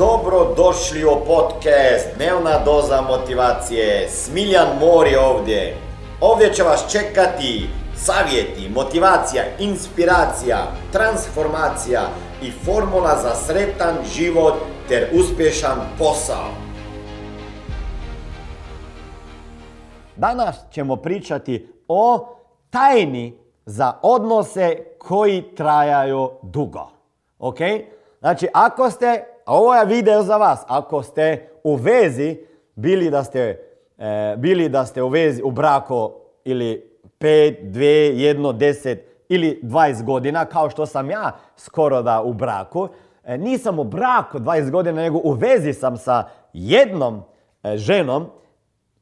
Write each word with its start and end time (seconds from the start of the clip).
Dobro 0.00 0.54
došli 0.56 1.04
u 1.04 1.24
podcast 1.26 2.08
Dnevna 2.16 2.64
doza 2.64 3.00
motivacije. 3.00 4.08
Smiljan 4.08 4.68
Mor 4.80 5.06
je 5.06 5.20
ovdje. 5.20 5.76
Ovdje 6.20 6.52
će 6.54 6.62
vas 6.62 6.92
čekati 6.92 7.68
savjeti, 7.96 8.68
motivacija, 8.74 9.42
inspiracija, 9.58 10.58
transformacija 10.92 12.00
i 12.42 12.50
formula 12.50 13.16
za 13.22 13.34
sretan 13.34 13.94
život 14.14 14.54
ter 14.88 15.08
uspješan 15.12 15.78
posao. 15.98 16.48
Danas 20.16 20.56
ćemo 20.70 20.96
pričati 20.96 21.72
o 21.88 22.28
tajni 22.70 23.38
za 23.66 23.92
odnose 24.02 24.76
koji 24.98 25.54
trajaju 25.54 26.30
dugo. 26.42 26.88
Ok? 27.38 27.58
Znači, 28.20 28.48
ako 28.54 28.90
ste, 28.90 29.24
a 29.50 29.54
ovo 29.54 29.74
je 29.74 29.86
video 29.86 30.22
za 30.22 30.36
vas, 30.36 30.64
ako 30.66 31.02
ste 31.02 31.48
u 31.64 31.74
vezi, 31.74 32.36
bili 32.74 33.10
da 33.10 33.24
ste, 33.24 33.62
e, 33.98 34.34
bili 34.38 34.68
da 34.68 34.86
ste 34.86 35.02
u 35.02 35.08
vezi, 35.08 35.42
u 35.42 35.50
braku 35.50 36.10
ili 36.44 36.98
5, 37.20 37.56
2, 37.62 38.36
1, 38.36 38.52
10 38.52 38.98
ili 39.28 39.60
20 39.62 40.04
godina, 40.04 40.44
kao 40.44 40.70
što 40.70 40.86
sam 40.86 41.10
ja 41.10 41.32
skoro 41.56 42.02
da 42.02 42.22
u 42.22 42.32
braku, 42.32 42.88
e, 43.24 43.38
nisam 43.38 43.78
u 43.78 43.84
braku 43.84 44.38
20 44.38 44.70
godina, 44.70 45.02
nego 45.02 45.20
u 45.24 45.32
vezi 45.32 45.72
sam 45.72 45.96
sa 45.96 46.28
jednom 46.52 47.22
e, 47.62 47.76
ženom 47.76 48.26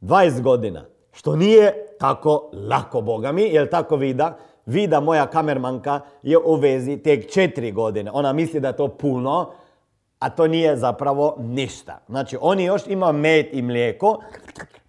20 0.01 0.43
godina. 0.43 0.85
Što 1.13 1.37
nije 1.37 1.87
tako 1.99 2.51
lako, 2.69 3.01
Boga 3.01 3.33
mi, 3.33 3.43
jer 3.43 3.71
tako 3.71 3.97
vida, 3.97 4.37
vida 4.67 5.01
moja 5.01 5.27
kamermanka 5.27 6.01
je 6.23 6.39
u 6.39 6.55
vezi 6.55 6.97
tek 6.97 7.31
četiri 7.31 7.73
godine. 7.73 8.11
Ona 8.15 8.33
misli 8.33 8.61
da 8.61 8.69
je 8.69 8.77
to 8.77 8.89
puno, 8.89 9.51
a 10.19 10.31
to 10.31 10.47
nije 10.47 10.77
zapravo 10.77 11.37
ništa. 11.39 11.99
Znači, 12.09 12.39
oni 12.41 12.65
još 12.65 12.83
ima 12.87 13.13
med 13.13 13.47
i 13.53 13.63
mlijeko, 13.63 14.23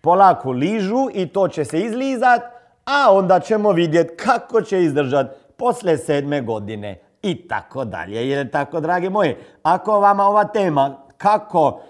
polako 0.02 0.52
ližu 0.52 1.08
i 1.14 1.28
to 1.28 1.48
će 1.48 1.66
se 1.66 1.80
izlizat, 1.80 2.42
a 2.86 3.14
onda 3.14 3.40
ćemo 3.40 3.72
vidjeti 3.72 4.16
kako 4.16 4.62
će 4.62 4.84
izdržat 4.84 5.28
posle 5.58 5.98
sedme 5.98 6.42
godine 6.42 7.02
i 7.22 7.48
tako 7.48 7.86
dalje. 7.86 8.30
Jer 8.30 8.52
tako, 8.52 8.80
dragi 8.80 9.10
moji, 9.10 9.36
ako 9.64 10.00
vama 10.00 10.28
ova 10.28 10.44
tema 10.44 10.98
kako 11.18 11.82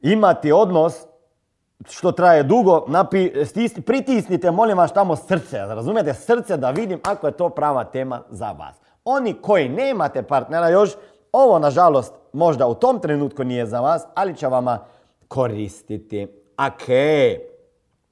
imati 0.00 0.52
odnos 0.52 0.94
što 1.90 2.12
traje 2.12 2.42
dugo, 2.42 2.84
napi, 2.88 3.32
pritisnite, 3.86 4.50
molim 4.50 4.78
vas, 4.78 4.92
tamo 4.92 5.16
srce, 5.16 5.58
razumijete, 5.58 6.14
srce 6.14 6.56
da 6.56 6.70
vidim 6.70 7.00
ako 7.04 7.26
je 7.26 7.36
to 7.36 7.48
prava 7.48 7.84
tema 7.84 8.22
za 8.30 8.52
vas. 8.52 8.76
Oni 9.04 9.34
koji 9.34 9.68
nemate 9.68 10.22
partnera 10.22 10.68
još, 10.68 10.90
ovo 11.36 11.58
nažalost 11.58 12.14
možda 12.32 12.66
u 12.66 12.74
tom 12.74 13.00
trenutku 13.00 13.44
nije 13.44 13.66
za 13.66 13.80
vas, 13.80 14.02
ali 14.14 14.36
će 14.36 14.46
vama 14.46 14.78
koristiti. 15.28 16.26
Ok. 16.66 16.86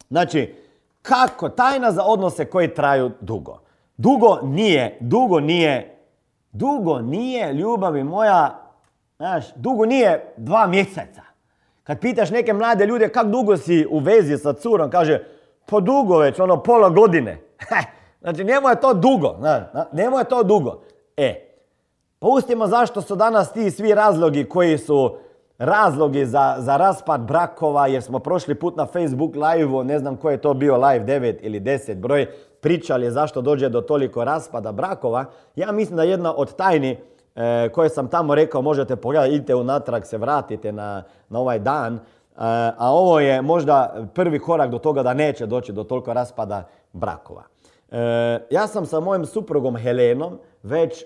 Znači, 0.08 0.54
kako 1.02 1.48
tajna 1.48 1.92
za 1.92 2.04
odnose 2.04 2.44
koji 2.44 2.74
traju 2.74 3.10
dugo. 3.20 3.58
Dugo 3.96 4.38
nije, 4.42 4.98
dugo 5.00 5.40
nije, 5.40 5.98
dugo 6.52 6.98
nije, 6.98 7.52
ljubavi 7.52 8.04
moja, 8.04 8.58
znaš, 9.16 9.44
dugo 9.54 9.86
nije 9.86 10.34
dva 10.36 10.66
mjeseca. 10.66 11.22
Kad 11.82 12.00
pitaš 12.00 12.30
neke 12.30 12.52
mlade 12.52 12.86
ljude 12.86 13.08
kak 13.08 13.26
dugo 13.26 13.56
si 13.56 13.86
u 13.90 13.98
vezi 13.98 14.38
sa 14.38 14.52
curom, 14.52 14.90
kaže, 14.90 15.24
po 15.66 15.80
dugo 15.80 16.18
već, 16.18 16.40
ono 16.40 16.62
pola 16.62 16.88
godine. 16.88 17.38
znači, 18.22 18.44
njemu 18.44 18.68
je 18.68 18.80
to 18.80 18.94
dugo, 18.94 19.38
njemu 19.92 20.18
je 20.18 20.24
to 20.24 20.42
dugo. 20.42 20.82
E, 21.16 21.51
pustimo 22.22 22.66
zašto 22.66 23.02
su 23.02 23.16
danas 23.16 23.52
ti 23.52 23.70
svi 23.70 23.94
razlogi 23.94 24.44
koji 24.44 24.78
su 24.78 25.16
razlogi 25.58 26.26
za, 26.26 26.56
za 26.58 26.76
raspad 26.76 27.20
brakova, 27.20 27.86
jer 27.86 28.02
smo 28.02 28.18
prošli 28.18 28.54
put 28.54 28.76
na 28.76 28.86
Facebook 28.86 29.34
live 29.34 29.84
ne 29.84 29.98
znam 29.98 30.16
koji 30.16 30.34
je 30.34 30.40
to 30.40 30.54
bio 30.54 30.76
live, 30.76 31.04
9 31.04 31.36
ili 31.40 31.60
10 31.60 31.94
broj, 31.94 32.26
pričali 32.60 33.10
zašto 33.10 33.40
dođe 33.40 33.68
do 33.68 33.80
toliko 33.80 34.24
raspada 34.24 34.72
brakova. 34.72 35.24
Ja 35.56 35.72
mislim 35.72 35.96
da 35.96 36.02
jedna 36.02 36.34
od 36.36 36.56
tajni 36.56 36.98
e, 37.36 37.68
koje 37.68 37.88
sam 37.88 38.08
tamo 38.08 38.34
rekao, 38.34 38.62
možete 38.62 38.96
pogledati, 38.96 39.34
idite 39.34 39.54
unatrag, 39.54 40.04
se 40.04 40.18
vratite 40.18 40.72
na, 40.72 41.02
na 41.28 41.38
ovaj 41.38 41.58
dan. 41.58 41.94
E, 41.94 42.00
a 42.78 42.92
ovo 42.92 43.20
je 43.20 43.42
možda 43.42 44.06
prvi 44.14 44.38
korak 44.38 44.70
do 44.70 44.78
toga 44.78 45.02
da 45.02 45.14
neće 45.14 45.46
doći 45.46 45.72
do 45.72 45.84
toliko 45.84 46.12
raspada 46.12 46.68
brakova. 46.92 47.42
E, 47.90 47.98
ja 48.50 48.66
sam 48.66 48.86
sa 48.86 49.00
mojim 49.00 49.26
suprugom 49.26 49.76
Helenom 49.76 50.38
već 50.62 51.04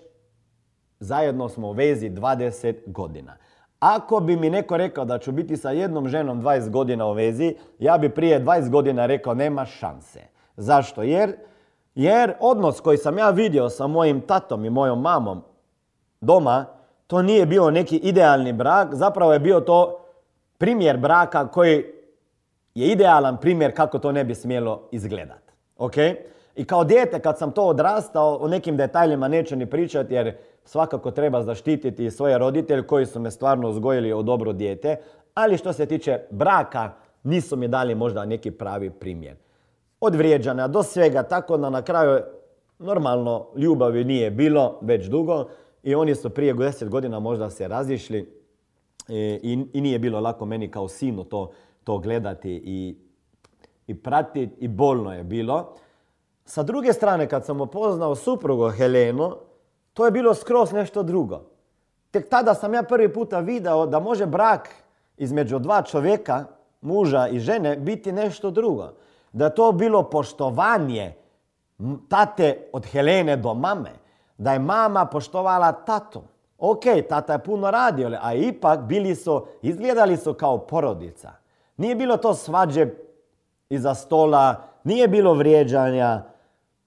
zajedno 1.00 1.48
smo 1.48 1.68
u 1.68 1.72
vezi 1.72 2.10
20 2.10 2.74
godina. 2.86 3.36
Ako 3.80 4.20
bi 4.20 4.36
mi 4.36 4.50
neko 4.50 4.76
rekao 4.76 5.04
da 5.04 5.18
ću 5.18 5.32
biti 5.32 5.56
sa 5.56 5.70
jednom 5.70 6.08
ženom 6.08 6.42
20 6.42 6.70
godina 6.70 7.06
u 7.06 7.12
vezi, 7.12 7.54
ja 7.78 7.98
bi 7.98 8.08
prije 8.08 8.44
20 8.44 8.70
godina 8.70 9.06
rekao 9.06 9.34
nema 9.34 9.64
šanse. 9.64 10.20
Zašto? 10.56 11.02
Jer, 11.02 11.36
jer 11.94 12.34
odnos 12.40 12.80
koji 12.80 12.98
sam 12.98 13.18
ja 13.18 13.30
vidio 13.30 13.68
sa 13.68 13.86
mojim 13.86 14.20
tatom 14.20 14.64
i 14.64 14.70
mojom 14.70 15.00
mamom 15.00 15.42
doma, 16.20 16.64
to 17.06 17.22
nije 17.22 17.46
bio 17.46 17.70
neki 17.70 17.96
idealni 17.96 18.52
brak, 18.52 18.94
zapravo 18.94 19.32
je 19.32 19.38
bio 19.38 19.60
to 19.60 20.06
primjer 20.58 20.96
braka 20.96 21.48
koji 21.48 21.84
je 22.74 22.88
idealan 22.88 23.36
primjer 23.40 23.76
kako 23.76 23.98
to 23.98 24.12
ne 24.12 24.24
bi 24.24 24.34
smjelo 24.34 24.88
izgledati. 24.92 25.52
Ok? 25.78 25.94
I 26.56 26.64
kao 26.64 26.84
dijete 26.84 27.20
kad 27.20 27.38
sam 27.38 27.52
to 27.52 27.62
odrastao, 27.62 28.36
o 28.40 28.48
nekim 28.48 28.76
detaljima 28.76 29.28
neću 29.28 29.56
ni 29.56 29.66
pričati 29.66 30.14
jer 30.14 30.36
svakako 30.64 31.10
treba 31.10 31.42
zaštititi 31.42 32.10
svoje 32.10 32.38
roditelje 32.38 32.82
koji 32.82 33.06
su 33.06 33.20
me 33.20 33.30
stvarno 33.30 33.68
uzgojili 33.68 34.12
o 34.12 34.22
dobro 34.22 34.52
dijete, 34.52 34.96
ali 35.34 35.58
što 35.58 35.72
se 35.72 35.86
tiče 35.86 36.20
braka, 36.30 36.90
nisu 37.22 37.56
mi 37.56 37.68
dali 37.68 37.94
možda 37.94 38.24
neki 38.24 38.50
pravi 38.50 38.90
primjer. 38.90 39.36
Od 40.00 40.14
vrijeđanja 40.14 40.68
do 40.68 40.82
svega, 40.82 41.22
tako 41.22 41.56
da 41.56 41.70
na 41.70 41.82
kraju 41.82 42.20
normalno 42.78 43.46
ljubavi 43.56 44.04
nije 44.04 44.30
bilo 44.30 44.78
već 44.82 45.06
dugo 45.06 45.48
i 45.82 45.94
oni 45.94 46.14
su 46.14 46.30
prije 46.30 46.54
10 46.54 46.88
godina 46.88 47.20
možda 47.20 47.50
se 47.50 47.68
razišli 47.68 48.18
e, 49.08 49.40
i, 49.42 49.66
i 49.72 49.80
nije 49.80 49.98
bilo 49.98 50.20
lako 50.20 50.44
meni 50.44 50.70
kao 50.70 50.88
sinu 50.88 51.24
to, 51.24 51.50
to 51.84 51.98
gledati 51.98 52.62
i, 52.64 52.96
i 53.86 53.94
pratiti 53.94 54.54
i 54.58 54.68
bolno 54.68 55.14
je 55.14 55.24
bilo. 55.24 55.74
Sa 56.46 56.62
druge 56.62 56.92
strane, 56.92 57.28
kad 57.28 57.44
sam 57.44 57.60
upoznao 57.60 58.14
suprugu 58.14 58.70
Helenu, 58.70 59.36
to 59.92 60.04
je 60.04 60.10
bilo 60.10 60.34
skroz 60.34 60.72
nešto 60.72 61.02
drugo. 61.02 61.40
Tek 62.10 62.28
tada 62.28 62.54
sam 62.54 62.74
ja 62.74 62.82
prvi 62.82 63.12
puta 63.12 63.40
video 63.40 63.86
da 63.86 64.00
može 64.00 64.26
brak 64.26 64.68
između 65.16 65.58
dva 65.58 65.82
čovjeka, 65.82 66.44
muža 66.80 67.28
i 67.28 67.38
žene, 67.38 67.76
biti 67.76 68.12
nešto 68.12 68.50
drugo. 68.50 68.88
Da 69.32 69.44
je 69.44 69.54
to 69.54 69.72
bilo 69.72 70.02
poštovanje 70.02 71.14
tate 72.08 72.68
od 72.72 72.86
Helene 72.86 73.36
do 73.36 73.54
mame. 73.54 73.90
Da 74.38 74.52
je 74.52 74.58
mama 74.58 75.06
poštovala 75.06 75.72
tatu. 75.72 76.22
Ok, 76.58 76.82
tata 77.08 77.32
je 77.32 77.44
puno 77.44 77.70
radio, 77.70 78.18
a 78.22 78.34
ipak 78.34 78.80
bili 78.80 79.14
su, 79.14 79.46
izgledali 79.62 80.16
su 80.16 80.34
kao 80.34 80.58
porodica. 80.58 81.32
Nije 81.76 81.94
bilo 81.94 82.16
to 82.16 82.34
svađe 82.34 82.86
iza 83.68 83.94
stola, 83.94 84.56
nije 84.84 85.08
bilo 85.08 85.34
vrijeđanja, 85.34 86.22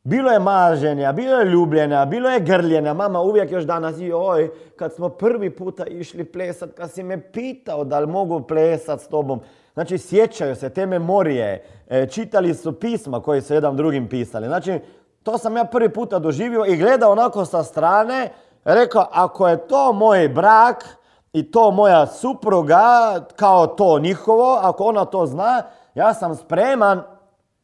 bilo 0.10 0.32
je 0.32 0.40
maženja, 0.40 1.12
bilo 1.12 1.40
je 1.40 1.46
ljubljenja, 1.46 2.06
bilo 2.06 2.30
je 2.30 2.40
grljenja. 2.40 2.94
Mama 2.94 3.22
uvijek 3.22 3.52
još 3.52 3.64
danas, 3.64 3.96
joj, 4.00 4.50
kad 4.76 4.94
smo 4.94 5.10
prvi 5.10 5.50
puta 5.50 5.86
išli 5.86 6.24
plesat, 6.24 6.70
kad 6.78 6.92
si 6.92 7.04
me 7.04 7.32
pitao 7.32 7.84
da 7.84 8.00
li 8.00 8.08
mogu 8.08 8.42
plesat 8.42 9.02
s 9.02 9.08
tobom. 9.08 9.42
Znači, 9.74 9.98
sjećaju 9.98 10.56
se 10.56 10.70
te 10.70 10.86
memorije, 10.86 11.66
e, 11.90 12.08
čitali 12.08 12.54
su 12.54 12.80
pisma 12.80 13.22
koje 13.22 13.42
su 13.42 13.54
jedan 13.54 13.76
drugim 13.76 14.10
pisali. 14.10 14.48
Znači, 14.48 14.80
to 15.24 15.38
sam 15.38 15.58
ja 15.58 15.64
prvi 15.66 15.94
puta 15.94 16.20
doživio 16.20 16.66
i 16.66 16.78
gledao 16.78 17.12
onako 17.12 17.46
sa 17.46 17.64
strane, 17.64 18.30
rekao, 18.64 19.08
ako 19.12 19.48
je 19.48 19.68
to 19.68 19.94
moj 19.94 20.30
brak 20.30 20.86
i 21.34 21.52
to 21.52 21.72
moja 21.72 22.08
supruga, 22.08 23.20
kao 23.36 23.68
to 23.68 24.00
njihovo, 24.00 24.60
ako 24.62 24.84
ona 24.84 25.06
to 25.06 25.26
zna, 25.26 25.64
ja 25.96 26.14
sam 26.14 26.36
spreman 26.36 27.02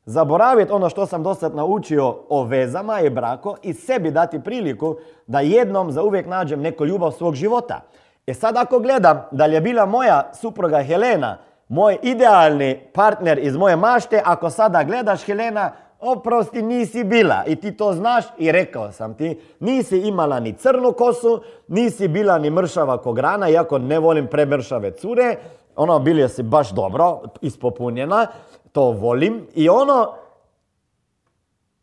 zaboraviti 0.06 0.72
ono 0.72 0.90
što 0.90 1.06
sam 1.06 1.24
do 1.24 1.34
sad 1.34 1.56
naučio 1.56 2.16
o 2.30 2.44
vezama 2.44 3.02
i 3.02 3.10
brako 3.10 3.56
i 3.64 3.74
sebi 3.74 4.12
dati 4.12 4.40
priliku 4.44 4.96
da 5.28 5.40
jednom 5.40 5.92
za 5.92 6.04
uvijek 6.04 6.28
nađem 6.28 6.62
neku 6.62 6.86
ljubav 6.86 7.12
svog 7.12 7.36
života. 7.36 7.82
E 8.28 8.34
sad 8.34 8.58
ako 8.58 8.80
gledam 8.80 9.22
da 9.32 9.46
li 9.46 9.54
je 9.54 9.62
bila 9.62 9.86
moja 9.86 10.32
supruga 10.34 10.84
Helena 10.84 11.38
moj 11.68 11.98
idealni 12.02 12.80
partner 12.94 13.40
iz 13.40 13.56
moje 13.58 13.76
mašte, 13.76 14.22
ako 14.26 14.50
sada 14.50 14.84
gledaš 14.84 15.24
Helena, 15.24 15.72
oprosti 16.00 16.62
nisi 16.62 17.04
bila. 17.04 17.44
I 17.48 17.56
ti 17.56 17.78
to 17.78 17.94
znaš 17.94 18.26
i 18.38 18.52
rekao 18.52 18.92
sam 18.92 19.14
ti, 19.14 19.40
nisi 19.60 19.98
imala 19.98 20.40
ni 20.40 20.54
crnu 20.54 20.92
kosu, 20.92 21.42
nisi 21.68 22.08
bila 22.08 22.38
ni 22.38 22.50
mršava 22.50 22.98
kograna, 22.98 23.50
iako 23.50 23.78
ne 23.78 24.00
volim 24.00 24.28
premršave 24.28 24.92
cure, 24.92 25.36
ono 25.76 26.00
bili 26.00 26.30
si 26.30 26.44
baš 26.44 26.72
dobro, 26.72 27.22
ispopunjena, 27.42 28.28
to 28.76 28.92
volim. 28.92 29.48
I 29.54 29.70
ono, 29.70 30.14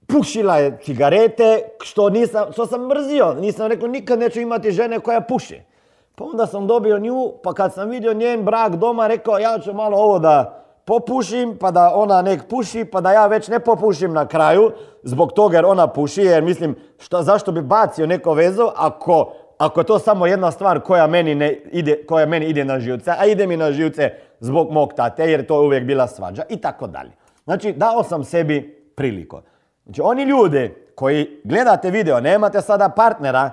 pušila 0.07 0.57
je 0.57 0.79
cigarete, 0.83 1.63
što, 1.81 2.11
nisam, 2.11 2.53
što 2.53 2.67
sam 2.67 2.87
mrzio. 2.87 3.35
Nisam 3.35 3.67
rekao, 3.67 3.89
nikad 3.89 4.19
neću 4.19 4.41
imati 4.41 4.71
žene 4.71 5.01
koja 5.01 5.21
puši. 5.21 5.61
Pa 6.15 6.25
onda 6.25 6.47
sam 6.47 6.67
dobio 6.67 6.99
nju, 6.99 7.33
pa 7.43 7.55
kad 7.55 7.75
sam 7.75 7.89
vidio 7.89 8.13
njen 8.13 8.45
brak 8.45 8.77
doma, 8.77 9.07
rekao 9.07 9.39
ja 9.39 9.59
ću 9.59 9.73
malo 9.73 9.97
ovo 9.97 10.19
da 10.19 10.65
popušim, 10.85 11.57
pa 11.61 11.71
da 11.71 11.93
ona 11.95 12.23
nek 12.23 12.49
puši, 12.49 12.85
pa 12.85 13.01
da 13.01 13.13
ja 13.13 13.27
već 13.27 13.49
ne 13.49 13.59
popušim 13.59 14.13
na 14.13 14.27
kraju, 14.29 14.71
zbog 15.03 15.33
toga 15.33 15.57
jer 15.57 15.65
ona 15.65 15.87
puši, 15.87 16.23
jer 16.23 16.43
mislim, 16.43 16.77
šta, 16.99 17.23
zašto 17.23 17.53
bi 17.53 17.63
bacio 17.63 18.07
neko 18.07 18.35
vezu 18.35 18.69
ako, 18.77 19.33
ako 19.63 19.81
je 19.81 19.85
to 19.85 19.99
samo 19.99 20.27
jedna 20.27 20.51
stvar 20.51 20.81
koja 20.81 21.07
meni, 21.07 21.35
ne 21.35 21.53
ide, 21.73 22.07
koja 22.07 22.27
meni 22.27 22.47
ide 22.47 22.65
na 22.65 22.81
živce, 22.81 23.11
a 23.19 23.27
ide 23.27 23.47
mi 23.47 23.57
na 23.57 23.73
živce 23.73 24.11
zbog 24.41 24.71
mog 24.71 24.93
tate, 24.97 25.31
jer 25.31 25.47
to 25.47 25.55
je 25.55 25.67
uvijek 25.67 25.85
bila 25.85 26.07
svađa 26.07 26.43
i 26.49 26.57
tako 26.57 26.87
dalje. 26.87 27.11
Znači, 27.45 27.73
dao 27.73 28.03
sam 28.03 28.25
sebi 28.25 28.91
priliku. 28.97 29.41
Znači, 29.85 30.01
oni 30.01 30.23
ljudi 30.23 30.75
koji 30.95 31.41
gledate 31.45 31.91
video, 31.91 32.21
nemate 32.21 32.61
sada 32.61 32.89
partnera, 32.89 33.51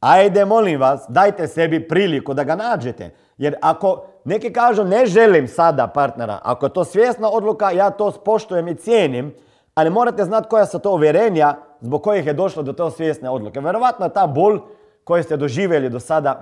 ajde 0.00 0.44
molim 0.44 0.80
vas, 0.80 1.06
dajte 1.08 1.46
sebi 1.46 1.88
priliku 1.88 2.34
da 2.34 2.44
ga 2.44 2.56
nađete. 2.56 3.10
Jer 3.38 3.56
ako 3.62 4.04
neki 4.24 4.52
kažu 4.52 4.84
ne 4.84 5.06
želim 5.06 5.48
sada 5.48 5.86
partnera, 5.86 6.38
ako 6.42 6.66
je 6.66 6.72
to 6.72 6.84
svjesna 6.84 7.30
odluka, 7.30 7.70
ja 7.70 7.90
to 7.90 8.10
spoštujem 8.10 8.68
i 8.68 8.74
cijenim, 8.74 9.34
ali 9.74 9.90
morate 9.90 10.24
znati 10.24 10.48
koja 10.48 10.66
su 10.66 10.78
to 10.78 10.90
uvjerenja 10.90 11.54
zbog 11.80 12.02
kojih 12.02 12.26
je 12.26 12.32
došlo 12.32 12.62
do 12.62 12.72
te 12.72 12.90
svjesne 12.96 13.30
odluke. 13.30 13.60
Vjerovatno 13.60 14.06
je 14.06 14.12
ta 14.12 14.26
bol 14.26 14.58
koju 15.08 15.22
ste 15.22 15.36
doživjeli 15.36 15.88
do 15.88 16.00
sada 16.00 16.40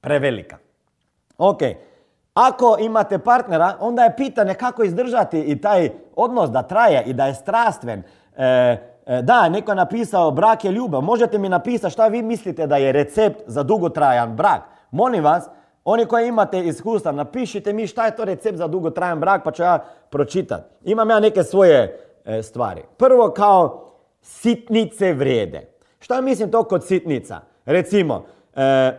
prevelika. 0.00 0.56
Ok, 1.38 1.58
ako 2.34 2.76
imate 2.80 3.18
partnera, 3.18 3.76
onda 3.80 4.04
je 4.04 4.16
pitanje 4.16 4.54
kako 4.54 4.84
izdržati 4.84 5.40
i 5.40 5.60
taj 5.60 5.90
odnos 6.16 6.50
da 6.50 6.62
traje 6.62 7.02
i 7.06 7.12
da 7.12 7.26
je 7.26 7.34
strastven. 7.34 8.02
E, 8.36 8.46
e, 9.06 9.22
da, 9.22 9.48
neko 9.48 9.70
je 9.70 9.76
napisao 9.76 10.30
brak 10.30 10.64
je 10.64 10.72
ljubav. 10.72 11.02
Možete 11.02 11.38
mi 11.38 11.48
napisati 11.48 11.92
šta 11.92 12.08
vi 12.08 12.22
mislite 12.22 12.66
da 12.66 12.76
je 12.76 12.92
recept 12.92 13.42
za 13.46 13.62
dugotrajan 13.62 14.36
brak. 14.36 14.62
Molim 14.90 15.24
vas, 15.24 15.48
oni 15.84 16.06
koji 16.06 16.28
imate 16.28 16.60
iskustva, 16.60 17.12
napišite 17.12 17.72
mi 17.72 17.86
šta 17.86 18.06
je 18.06 18.16
to 18.16 18.24
recept 18.24 18.58
za 18.58 18.66
dugotrajan 18.66 19.20
brak, 19.20 19.44
pa 19.44 19.50
ću 19.52 19.62
ja 19.62 19.78
pročitati. 20.10 20.70
Imam 20.84 21.10
ja 21.10 21.20
neke 21.20 21.42
svoje 21.42 21.98
e, 22.24 22.42
stvari. 22.42 22.82
Prvo 22.96 23.30
kao 23.30 23.90
sitnice 24.22 25.12
vrijede. 25.12 25.78
Šta 26.00 26.20
mislim 26.20 26.50
to 26.50 26.64
kod 26.64 26.86
sitnica? 26.86 27.47
Recimo, 27.68 28.24
e, 28.56 28.92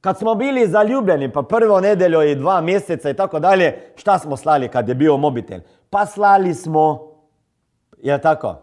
kad 0.00 0.18
smo 0.18 0.34
bili 0.34 0.68
zaljubljeni, 0.68 1.32
pa 1.32 1.42
prvo 1.42 1.80
nedeljo 1.80 2.22
i 2.22 2.34
dva 2.34 2.60
mjeseca 2.60 3.10
i 3.10 3.14
tako 3.14 3.38
dalje, 3.38 3.92
šta 3.96 4.18
smo 4.18 4.36
slali 4.36 4.68
kad 4.68 4.88
je 4.88 4.94
bio 4.94 5.16
mobitel? 5.16 5.60
Pa 5.90 6.06
slali 6.06 6.54
smo, 6.54 7.12
je 7.98 8.20
tako, 8.20 8.54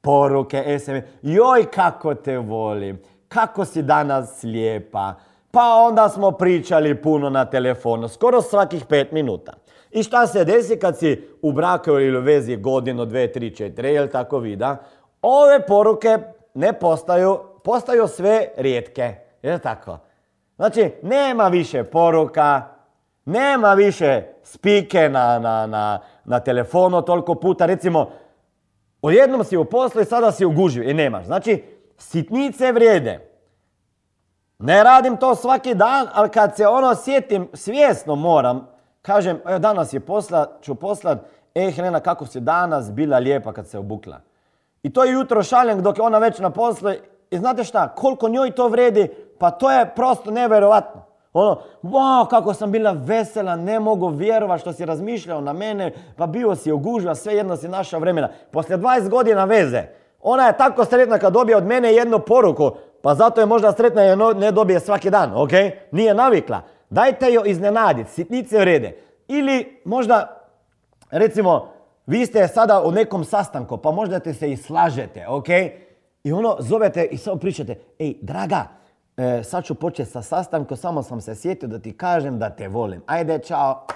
poruke, 0.00 0.78
SMS, 0.78 1.04
joj 1.22 1.70
kako 1.70 2.14
te 2.14 2.38
volim, 2.38 3.02
kako 3.28 3.64
si 3.64 3.82
danas 3.82 4.42
lijepa, 4.42 5.14
pa 5.50 5.74
onda 5.74 6.08
smo 6.08 6.30
pričali 6.30 7.02
puno 7.02 7.30
na 7.30 7.44
telefonu, 7.44 8.08
skoro 8.08 8.42
svakih 8.42 8.86
pet 8.86 9.12
minuta. 9.12 9.52
I 9.90 10.02
šta 10.02 10.26
se 10.26 10.44
desi 10.44 10.78
kad 10.78 10.98
si 10.98 11.28
u 11.42 11.52
braku 11.52 11.90
ili 11.90 12.18
u 12.18 12.22
vezi 12.22 12.56
godinu, 12.56 13.04
dve, 13.04 13.32
tri, 13.32 13.56
četiri, 13.56 13.94
jel 13.94 14.08
tako 14.08 14.38
vida? 14.38 14.76
Ove 15.22 15.66
poruke 15.66 16.18
ne 16.54 16.72
postaju, 16.72 17.51
postaju 17.64 18.08
sve 18.08 18.48
rijetke, 18.56 19.14
jel 19.42 19.58
tako? 19.58 19.98
Znači, 20.56 20.92
nema 21.02 21.48
više 21.48 21.84
poruka, 21.84 22.62
nema 23.24 23.74
više 23.74 24.22
spike 24.42 25.08
na, 25.08 25.38
na, 25.38 25.66
na, 25.66 26.00
na 26.24 26.40
telefonu 26.40 27.02
toliko 27.02 27.34
puta. 27.34 27.66
Recimo, 27.66 28.10
odjednom 29.02 29.44
si 29.44 29.56
u 29.56 29.64
poslu 29.64 30.00
i 30.00 30.04
sada 30.04 30.32
si 30.32 30.44
u 30.44 30.50
gužvi 30.50 30.90
i 30.90 30.94
nemaš. 30.94 31.26
Znači, 31.26 31.64
sitnice 31.98 32.72
vrijede. 32.72 33.28
Ne 34.58 34.84
radim 34.84 35.16
to 35.16 35.34
svaki 35.34 35.74
dan, 35.74 36.08
ali 36.12 36.30
kad 36.30 36.56
se 36.56 36.66
ono 36.66 36.94
sjetim, 36.94 37.48
svjesno 37.52 38.14
moram, 38.14 38.68
kažem, 39.02 39.40
evo 39.46 39.58
danas 39.58 39.92
je 39.92 40.00
posla, 40.00 40.58
ću 40.62 40.74
poslat, 40.74 41.18
ej 41.54 41.70
Helena, 41.70 42.00
kako 42.00 42.26
si 42.26 42.40
danas 42.40 42.92
bila 42.92 43.18
lijepa 43.18 43.52
kad 43.52 43.66
se 43.66 43.78
obukla. 43.78 44.20
I 44.82 44.92
to 44.92 45.04
jutro 45.04 45.42
šaljem 45.42 45.82
dok 45.82 45.98
je 45.98 46.02
ona 46.02 46.18
već 46.18 46.38
na 46.38 46.50
poslu 46.50 46.90
i 47.32 47.38
znate 47.38 47.64
šta, 47.64 47.88
koliko 47.88 48.28
njoj 48.28 48.50
to 48.50 48.68
vredi, 48.68 49.08
pa 49.38 49.50
to 49.50 49.70
je 49.70 49.94
prosto 49.94 50.30
nevjerovatno. 50.30 51.02
Ono, 51.32 51.60
wow, 51.82 52.28
kako 52.28 52.54
sam 52.54 52.70
bila 52.70 52.92
vesela, 52.92 53.56
ne 53.56 53.80
mogu 53.80 54.08
vjerovati 54.08 54.60
što 54.60 54.72
si 54.72 54.84
razmišljao 54.84 55.40
na 55.40 55.52
mene, 55.52 55.92
pa 56.16 56.26
bio 56.26 56.54
si 56.54 56.72
ogužva, 56.72 57.14
sve 57.14 57.34
jedno 57.34 57.56
si 57.56 57.68
našao 57.68 58.00
vremena. 58.00 58.28
Poslije 58.50 58.78
20 58.78 59.08
godina 59.08 59.44
veze, 59.44 59.82
ona 60.20 60.46
je 60.46 60.56
tako 60.56 60.84
sretna 60.84 61.18
kad 61.18 61.32
dobije 61.32 61.56
od 61.56 61.66
mene 61.66 61.94
jednu 61.94 62.18
poruku, 62.18 62.70
pa 63.02 63.14
zato 63.14 63.40
je 63.40 63.46
možda 63.46 63.72
sretna 63.72 64.02
jer 64.02 64.18
ne 64.36 64.52
dobije 64.52 64.80
svaki 64.80 65.10
dan, 65.10 65.32
ok? 65.34 65.50
Nije 65.90 66.14
navikla. 66.14 66.60
Dajte 66.90 67.32
joj 67.32 67.50
iznenaditi, 67.50 68.10
sitnice 68.10 68.58
vrede. 68.58 68.96
Ili 69.28 69.80
možda, 69.84 70.46
recimo, 71.10 71.68
vi 72.06 72.26
ste 72.26 72.48
sada 72.48 72.82
u 72.82 72.90
nekom 72.90 73.24
sastanku, 73.24 73.76
pa 73.76 73.90
možda 73.90 74.20
te 74.20 74.34
se 74.34 74.52
i 74.52 74.56
slažete, 74.56 75.28
ok? 75.28 75.48
I 76.24 76.32
ono, 76.32 76.56
zovete 76.58 77.04
i 77.04 77.16
samo 77.16 77.36
pričate, 77.36 77.78
ej, 77.98 78.14
draga, 78.20 78.68
e, 79.16 79.42
sad 79.44 79.64
ću 79.64 79.74
početi 79.74 80.10
sa 80.10 80.22
sastankom, 80.22 80.76
samo 80.76 81.02
sam 81.02 81.20
se 81.20 81.34
sjetio 81.34 81.68
da 81.68 81.78
ti 81.78 81.96
kažem 81.96 82.38
da 82.38 82.50
te 82.50 82.68
volim. 82.68 83.02
Ajde, 83.06 83.38
čao. 83.38 83.86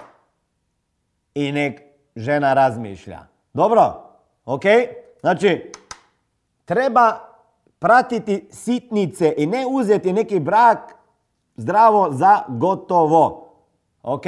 I 1.35 1.51
nek 1.51 1.81
žena 2.15 2.53
razmišlja. 2.53 3.19
Dobro? 3.53 3.93
Ok? 4.45 4.63
Znači, 5.19 5.71
treba 6.65 7.19
pratiti 7.79 8.47
sitnice 8.51 9.33
i 9.37 9.45
ne 9.45 9.65
uzeti 9.69 10.13
neki 10.13 10.39
brak 10.39 10.95
zdravo 11.55 12.11
za 12.11 12.39
gotovo. 12.47 13.53
Ok? 14.03 14.25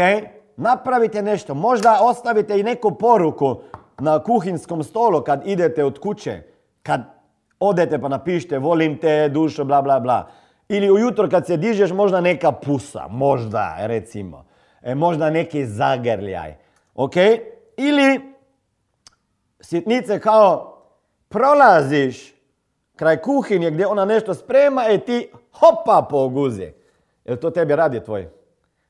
Napravite 0.58 1.22
nešto. 1.22 1.54
Možda 1.54 2.00
ostavite 2.02 2.60
i 2.60 2.64
neku 2.64 2.96
poruku 2.96 3.56
na 4.00 4.24
kuhinskom 4.24 4.84
stolu 4.84 5.22
kad 5.22 5.42
idete 5.46 5.84
od 5.84 6.00
kuće. 6.00 6.42
Kad 6.84 7.19
odete 7.60 8.00
pa 8.00 8.08
napišite 8.08 8.58
volim 8.58 8.98
te, 8.98 9.30
dušo, 9.30 9.64
bla, 9.64 9.82
bla, 9.82 10.00
bla. 10.00 10.28
Ili 10.70 10.92
ujutro 10.92 11.30
kad 11.30 11.48
se 11.48 11.58
dižeš 11.58 11.92
možda 11.92 12.22
neka 12.22 12.52
pusa, 12.52 13.08
možda 13.10 13.76
recimo. 13.80 14.46
E, 14.82 14.96
možda 14.96 15.30
neki 15.30 15.66
zagrljaj. 15.66 16.56
Ok? 16.96 17.16
Ili 17.78 18.34
sitnice 19.60 20.20
kao 20.20 20.78
prolaziš 21.30 22.34
kraj 22.96 23.18
kuhinje 23.18 23.72
gdje 23.72 23.88
ona 23.88 24.06
nešto 24.06 24.34
sprema 24.34 24.90
i 24.90 25.00
ti 25.00 25.32
hopa 25.54 26.08
po 26.10 26.30
guzi. 26.30 26.74
Jel 27.26 27.38
to 27.38 27.50
tebi 27.50 27.76
radi 27.76 28.04
tvoj? 28.04 28.30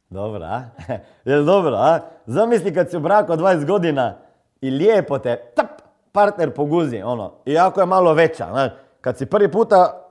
Dobro, 0.09 0.43
a? 0.43 0.61
Jel 1.25 1.43
dobro, 1.43 1.75
a? 1.75 1.99
Zamisli 2.25 2.73
kad 2.73 2.89
si 2.89 2.97
u 2.97 2.99
braku 2.99 3.33
20 3.33 3.65
godina 3.65 4.17
i 4.61 4.69
lijepo 4.69 5.19
te 5.19 5.35
tap, 5.55 5.78
partner 6.11 6.53
po 6.53 6.65
guzi, 6.65 7.01
ono. 7.01 7.31
Iako 7.45 7.79
je 7.79 7.85
malo 7.85 8.13
veća, 8.13 8.47
znaš. 8.51 8.71
Kad 9.01 9.17
si 9.17 9.25
prvi 9.25 9.51
puta 9.51 10.05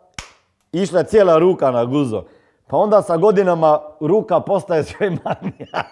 išla 0.73 1.03
cijela 1.03 1.39
ruka 1.39 1.71
na 1.71 1.85
guzo, 1.85 2.25
pa 2.67 2.77
onda 2.77 3.03
sa 3.03 3.17
godinama 3.17 3.81
ruka 4.01 4.41
postaje 4.41 4.85
sve 4.85 5.11
manja. 5.11 5.67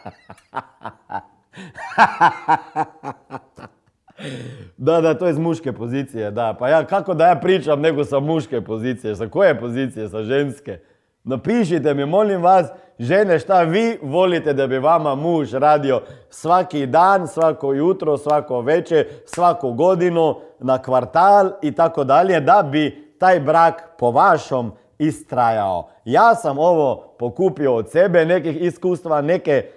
Da, 4.77 5.01
da, 5.01 5.15
to 5.19 5.27
je 5.27 5.31
iz 5.31 5.39
muške 5.39 5.73
pozicije, 5.73 6.31
da. 6.31 6.57
Pa 6.59 6.69
ja, 6.69 6.85
kako 6.85 7.15
da 7.15 7.27
ja 7.27 7.37
pričam 7.37 7.81
nego 7.81 8.05
sa 8.05 8.21
muške 8.21 8.61
pozicije? 8.61 9.17
Sa 9.17 9.29
koje 9.29 9.61
pozicije? 9.61 10.09
Sa 10.09 10.23
ženske? 10.23 10.79
Napišite 11.25 11.95
mi, 11.95 12.07
molim 12.07 12.43
vas, 12.43 12.67
žene, 12.99 13.39
šta 13.39 13.63
vi 13.63 13.99
volite 14.03 14.53
da 14.53 14.67
bi 14.67 14.79
vama 14.79 15.15
muž 15.15 15.55
radio 15.55 16.01
svaki 16.31 16.87
dan, 16.87 17.29
svako 17.29 17.73
jutro, 17.73 18.17
svako 18.17 18.61
večer, 18.61 19.07
svaku 19.27 19.73
godinu, 19.73 20.35
na 20.59 20.83
kvartal 20.83 21.51
i 21.63 21.73
tako 21.73 22.05
dalje, 22.05 22.41
da 22.41 22.63
bi 22.73 23.15
taj 23.19 23.41
brak 23.41 23.89
po 23.99 24.11
vašom 24.11 24.73
istrajao. 24.99 25.89
Ja 26.05 26.35
sam 26.35 26.59
ovo 26.59 27.15
pokupio 27.19 27.75
od 27.75 27.91
sebe, 27.91 28.25
nekih 28.25 28.63
iskustva, 28.63 29.21
neke, 29.21 29.71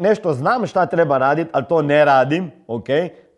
nešto 0.00 0.32
znam 0.32 0.66
šta 0.66 0.86
treba 0.86 1.18
raditi, 1.18 1.50
ali 1.52 1.64
to 1.68 1.82
ne 1.82 2.04
radim, 2.04 2.50
ok? 2.66 2.86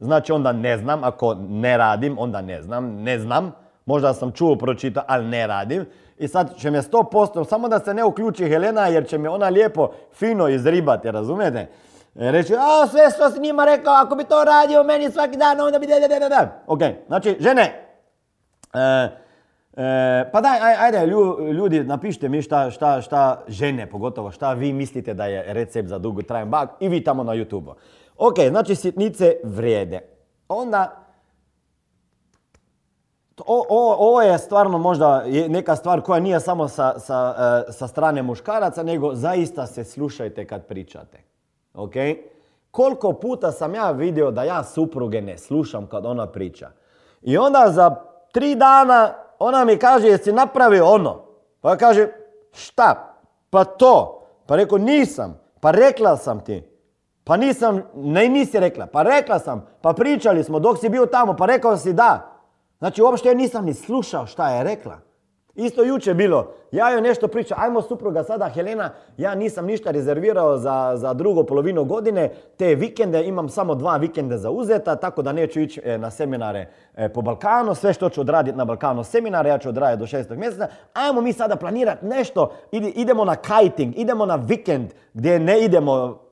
Znači 0.00 0.32
onda 0.32 0.52
ne 0.52 0.78
znam, 0.78 1.04
ako 1.04 1.34
ne 1.48 1.76
radim, 1.76 2.18
onda 2.18 2.40
ne 2.40 2.62
znam, 2.62 3.02
ne 3.02 3.18
znam. 3.18 3.52
Možda 3.86 4.14
sam 4.14 4.32
čuo, 4.32 4.56
pročitao, 4.56 5.04
ali 5.06 5.26
ne 5.26 5.46
radim. 5.46 5.86
I 6.18 6.28
sad 6.28 6.56
će 6.56 6.70
me 6.70 6.82
100%, 6.82 7.48
samo 7.48 7.68
da 7.68 7.78
se 7.78 7.94
ne 7.94 8.04
uključi 8.04 8.48
Helena, 8.48 8.86
jer 8.86 9.06
će 9.06 9.18
me 9.18 9.28
ona 9.28 9.48
lijepo, 9.48 9.90
fino 10.12 10.48
izribati, 10.48 11.10
razumijete? 11.10 11.68
E, 12.14 12.30
reći, 12.30 12.54
a 12.54 12.86
sve 12.86 13.10
što 13.10 13.30
si 13.30 13.40
njima 13.40 13.64
rekao, 13.64 13.94
ako 13.94 14.14
bi 14.14 14.24
to 14.24 14.44
radio 14.44 14.82
meni 14.82 15.10
svaki 15.10 15.36
dan, 15.36 15.60
onda 15.60 15.78
bi 15.78 15.86
da, 15.86 16.00
da, 16.00 16.18
da, 16.18 16.28
da. 16.28 16.62
Ok, 16.66 16.80
znači, 17.06 17.36
žene, 17.40 17.62
e, 18.74 19.08
e, 19.76 20.30
pa 20.32 20.40
daj, 20.40 20.58
ajde, 20.78 21.06
ljudi, 21.52 21.84
napišite 21.84 22.28
mi 22.28 22.42
šta, 22.42 22.70
šta, 22.70 23.00
šta, 23.00 23.42
žene 23.48 23.90
pogotovo, 23.90 24.30
šta 24.30 24.52
vi 24.52 24.72
mislite 24.72 25.14
da 25.14 25.26
je 25.26 25.52
recept 25.52 25.88
za 25.88 25.98
dugotrajan 25.98 26.50
bak 26.50 26.70
i 26.80 26.88
vi 26.88 27.04
tamo 27.04 27.22
na 27.24 27.32
YouTube. 27.32 27.72
Ok, 28.18 28.36
znači 28.48 28.74
sitnice 28.74 29.36
vrijede. 29.44 30.00
Onda 30.48 31.03
ovo 33.46 34.22
je 34.22 34.38
stvarno 34.38 34.78
možda 34.78 35.24
neka 35.48 35.76
stvar 35.76 36.00
koja 36.00 36.20
nije 36.20 36.40
samo 36.40 36.68
sa, 36.68 36.98
sa, 36.98 37.34
e, 37.68 37.72
sa 37.72 37.88
strane 37.88 38.22
muškaraca, 38.22 38.82
nego 38.82 39.14
zaista 39.14 39.66
se 39.66 39.84
slušajte 39.84 40.46
kad 40.46 40.66
pričate. 40.66 41.18
Ok? 41.74 41.92
Koliko 42.70 43.12
puta 43.12 43.52
sam 43.52 43.74
ja 43.74 43.90
vidio 43.90 44.30
da 44.30 44.42
ja 44.42 44.64
supruge 44.64 45.22
ne 45.22 45.38
slušam 45.38 45.86
kad 45.86 46.06
ona 46.06 46.26
priča. 46.26 46.70
I 47.22 47.38
onda 47.38 47.70
za 47.70 47.96
tri 48.32 48.54
dana 48.54 49.14
ona 49.38 49.64
mi 49.64 49.76
kaže 49.76 50.08
jesi 50.08 50.32
napravio 50.32 50.86
ono. 50.86 51.24
Pa 51.60 51.70
ja 51.70 51.76
kaže 51.76 52.08
šta? 52.52 53.16
Pa 53.50 53.64
to. 53.64 54.26
Pa 54.46 54.56
rekao 54.56 54.78
nisam. 54.78 55.40
Pa 55.60 55.70
rekla 55.70 56.16
sam 56.16 56.40
ti. 56.40 56.62
Pa 57.24 57.36
nisam, 57.36 57.82
ne 57.94 58.28
nisi 58.28 58.60
rekla. 58.60 58.86
Pa 58.86 59.02
rekla 59.02 59.38
sam. 59.38 59.66
Pa 59.80 59.92
pričali 59.92 60.44
smo 60.44 60.58
dok 60.58 60.78
si 60.78 60.88
bio 60.88 61.06
tamo. 61.06 61.36
Pa 61.36 61.46
rekao 61.46 61.76
si 61.76 61.92
da. 61.92 62.33
Znači 62.78 63.02
uopšte 63.02 63.34
nisam 63.34 63.64
ni 63.64 63.74
slušao 63.74 64.26
šta 64.26 64.50
je 64.50 64.64
rekla. 64.64 64.98
Isto 65.54 65.82
juče 65.82 66.14
bilo, 66.14 66.52
ja 66.72 66.90
joj 66.90 67.00
nešto 67.00 67.28
pričam, 67.28 67.58
ajmo 67.60 67.82
supruga 67.82 68.24
sada 68.24 68.48
Helena, 68.48 68.90
ja 69.16 69.34
nisam 69.34 69.66
ništa 69.66 69.90
rezervirao 69.90 70.58
za, 70.58 70.92
za 70.96 71.14
drugu 71.14 71.44
polovinu 71.44 71.84
godine, 71.84 72.32
te 72.56 72.74
vikende 72.74 73.24
imam 73.24 73.48
samo 73.48 73.74
dva 73.74 73.96
vikende 73.96 74.38
za 74.38 74.50
uzeta, 74.50 74.96
tako 74.96 75.22
da 75.22 75.32
neću 75.32 75.60
ići 75.60 75.80
e, 75.84 75.98
na 75.98 76.10
seminare 76.10 76.68
e, 76.94 77.08
po 77.08 77.22
Balkanu, 77.22 77.74
sve 77.74 77.92
što 77.92 78.08
ću 78.08 78.20
odraditi 78.20 78.58
na 78.58 78.64
Balkanu 78.64 79.04
seminare, 79.04 79.50
ja 79.50 79.58
ću 79.58 79.68
odraditi 79.68 80.00
do 80.00 80.06
šestog 80.06 80.38
mjeseca, 80.38 80.68
ajmo 80.92 81.20
mi 81.20 81.32
sada 81.32 81.56
planirati 81.56 82.06
nešto, 82.06 82.52
idemo 82.72 83.24
na 83.24 83.36
kiting, 83.36 83.98
idemo 83.98 84.26
na 84.26 84.36
vikend 84.36 84.90
gdje 85.12 85.38
ne 85.38 85.64
idemo 85.64 86.23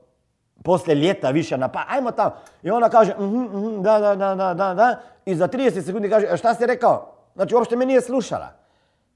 poslije 0.63 0.95
ljeta 0.95 1.29
više 1.29 1.57
na 1.57 1.67
pa, 1.67 1.83
ajmo 1.87 2.11
tamo. 2.11 2.31
I 2.63 2.71
ona 2.71 2.89
kaže, 2.89 3.13
mhm, 3.19 3.41
mhm, 3.41 3.81
da, 3.81 3.99
da, 3.99 4.15
da, 4.15 4.35
da, 4.35 4.53
da, 4.53 4.73
da, 4.73 4.95
i 5.25 5.35
za 5.35 5.47
30 5.47 5.85
sekundi 5.85 6.09
kaže, 6.09 6.27
e, 6.29 6.37
šta 6.37 6.53
si 6.53 6.65
rekao? 6.65 7.13
Znači, 7.35 7.55
uopšte 7.55 7.75
me 7.75 7.85
nije 7.85 8.01
slušala. 8.01 8.47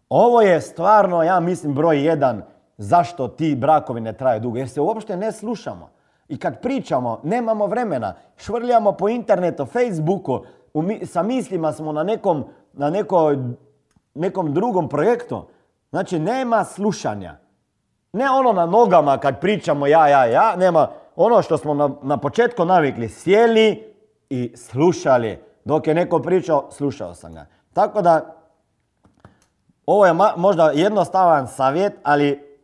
Ovo 0.10 0.42
je 0.42 0.62
stvarno, 0.62 1.24
ja 1.24 1.40
mislim, 1.40 1.74
broj 1.74 2.06
jedan 2.06 2.44
zašto 2.78 3.28
ti 3.28 3.56
brakovi 3.56 4.02
ne 4.02 4.14
traju 4.14 4.40
dugo. 4.40 4.58
Jer 4.58 4.70
se 4.70 4.82
uopšte 4.82 5.18
ne 5.18 5.32
slušamo. 5.32 5.90
I 6.28 6.40
kad 6.40 6.62
pričamo, 6.62 7.20
nemamo 7.24 7.66
vremena. 7.68 8.14
Švrljamo 8.38 8.92
po 8.92 9.10
internetu, 9.10 9.66
Facebooku, 9.66 10.44
sa 11.06 11.24
mislima 11.24 11.74
smo 11.74 11.92
na 11.92 12.04
nekom, 12.04 12.46
na 12.74 12.92
nekom 14.14 14.54
drugom 14.54 14.90
projektu. 14.90 15.46
Znači, 15.90 16.20
nema 16.20 16.64
slušanja. 16.64 17.36
Ne 18.14 18.30
ono 18.30 18.54
na 18.54 18.66
nogama 18.66 19.18
kad 19.18 19.40
pričamo 19.40 19.88
ja, 19.88 20.08
ja, 20.08 20.26
ja. 20.26 20.56
Nema 20.56 20.88
ono 21.18 21.42
što 21.42 21.58
smo 21.58 21.74
na, 21.74 21.90
na 22.02 22.18
početku 22.18 22.66
navikli. 22.66 23.10
Sjeli 23.10 23.94
i 24.30 24.54
slušali. 24.56 25.40
Dok 25.66 25.88
je 25.88 25.94
neko 25.94 26.20
pričao, 26.20 26.70
slušao 26.72 27.16
sam 27.16 27.34
ga. 27.34 27.46
Tako 27.74 28.02
da, 28.02 28.36
ovo 29.86 30.06
je 30.06 30.14
možda 30.38 30.72
jednostavan 30.72 31.48
savjet, 31.48 31.94
ali 32.04 32.58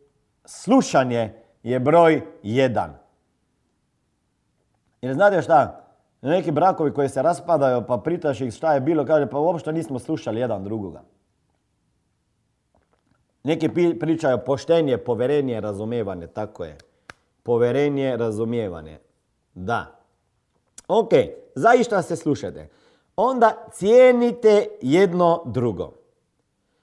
slušanje 0.44 1.32
je 1.62 1.80
broj 1.80 2.22
jedan. 2.42 2.94
Jer 5.02 5.14
znate 5.14 5.42
šta? 5.42 5.80
Neki 6.22 6.50
brakovi 6.50 6.92
koji 6.94 7.08
se 7.08 7.22
raspadaju 7.22 7.82
pa 7.88 7.96
pritaš 7.98 8.40
ih 8.40 8.52
šta 8.52 8.74
je 8.74 8.80
bilo, 8.80 9.04
kaže 9.04 9.26
pa 9.26 9.38
uopšte 9.38 9.72
nismo 9.72 9.98
slušali 9.98 10.40
jedan 10.40 10.64
drugoga. 10.64 11.02
Neki 13.44 13.68
pričaju 14.00 14.38
poštenje, 14.46 14.98
poverenje, 14.98 15.60
razumijevanje, 15.60 16.26
tako 16.26 16.64
je. 16.64 16.78
Poverenje, 17.44 18.16
razumijevanje. 18.16 18.98
Da. 19.54 19.86
Ok, 20.88 21.10
zaista 21.54 22.02
se 22.02 22.16
slušate. 22.16 22.68
Onda 23.16 23.66
cijenite 23.72 24.66
jedno 24.82 25.42
drugo. 25.46 25.92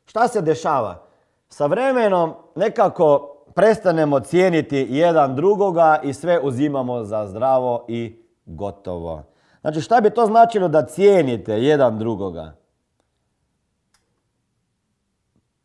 Šta 0.05 0.27
se 0.27 0.41
dešava? 0.41 1.07
Sa 1.49 1.65
vremenom 1.65 2.33
nekako 2.55 3.35
prestanemo 3.55 4.19
cijeniti 4.19 4.87
jedan 4.89 5.35
drugoga 5.35 5.99
i 6.03 6.13
sve 6.13 6.39
uzimamo 6.39 7.03
za 7.03 7.27
zdravo 7.27 7.85
i 7.87 8.23
gotovo. 8.45 9.23
Znači 9.61 9.81
šta 9.81 10.01
bi 10.01 10.09
to 10.09 10.25
značilo 10.25 10.67
da 10.67 10.85
cijenite 10.85 11.53
jedan 11.53 11.99
drugoga? 11.99 12.55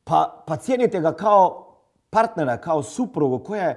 Pa, 0.04 0.44
pa 0.46 0.56
cijenite 0.56 1.00
ga 1.00 1.12
kao 1.12 1.72
partnera, 2.10 2.56
kao 2.56 2.82
suprugu 2.82 3.38
koja, 3.38 3.74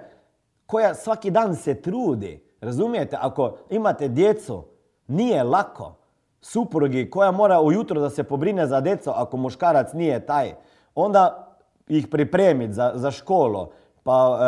koja 0.69 0.95
svaki 0.95 1.31
dan 1.31 1.55
se 1.55 1.81
trudi. 1.81 2.43
Razumijete? 2.61 3.17
Ako 3.21 3.57
imate 3.69 4.07
djecu, 4.07 4.63
nije 5.07 5.43
lako 5.43 5.95
suprugi 6.41 7.09
koja 7.09 7.31
mora 7.31 7.61
ujutro 7.61 8.01
da 8.01 8.09
se 8.09 8.23
pobrine 8.23 8.67
za 8.67 8.81
djeco 8.81 9.13
ako 9.15 9.38
muškarac 9.38 9.93
nije 9.93 10.25
taj, 10.25 10.53
onda 10.95 11.55
ih 11.88 12.07
pripremiti 12.07 12.73
za, 12.73 12.91
za 12.95 13.11
školu, 13.11 13.67
pa 14.03 14.39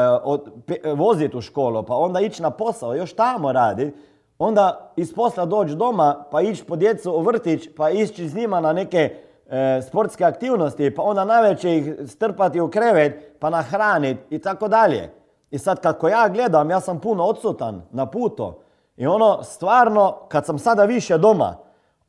e, 0.67 0.93
voziti 0.93 1.37
u 1.37 1.41
školu, 1.41 1.83
pa 1.83 1.95
onda 1.95 2.19
ići 2.19 2.41
na 2.41 2.49
posao, 2.49 2.95
još 2.95 3.13
tamo 3.13 3.51
radi, 3.51 3.93
onda 4.39 4.91
iz 4.95 5.15
posla 5.15 5.45
doći 5.45 5.75
doma, 5.75 6.23
pa 6.31 6.41
ići 6.41 6.63
po 6.65 6.75
djecu 6.75 7.11
u 7.11 7.21
vrtić, 7.21 7.69
pa 7.77 7.89
ići 7.89 8.29
s 8.29 8.35
njima 8.35 8.59
na 8.59 8.73
neke 8.73 9.15
e, 9.49 9.81
sportske 9.87 10.23
aktivnosti, 10.23 10.95
pa 10.95 11.01
onda 11.01 11.25
najveće 11.25 11.77
ih 11.77 11.93
strpati 12.07 12.59
u 12.59 12.69
krevet, 12.69 13.37
pa 13.39 13.49
nahraniti 13.49 14.35
i 14.35 14.39
tako 14.39 14.67
dalje. 14.67 15.20
I 15.51 15.57
sad 15.57 15.81
kako 15.81 16.07
ja 16.07 16.29
gledam, 16.29 16.69
ja 16.69 16.79
sam 16.79 16.99
puno 16.99 17.23
odsutan 17.23 17.81
na 17.91 18.05
putu. 18.05 18.53
I 18.97 19.07
ono, 19.07 19.43
stvarno, 19.43 20.17
kad 20.27 20.45
sam 20.45 20.59
sada 20.59 20.85
više 20.85 21.17
doma, 21.17 21.57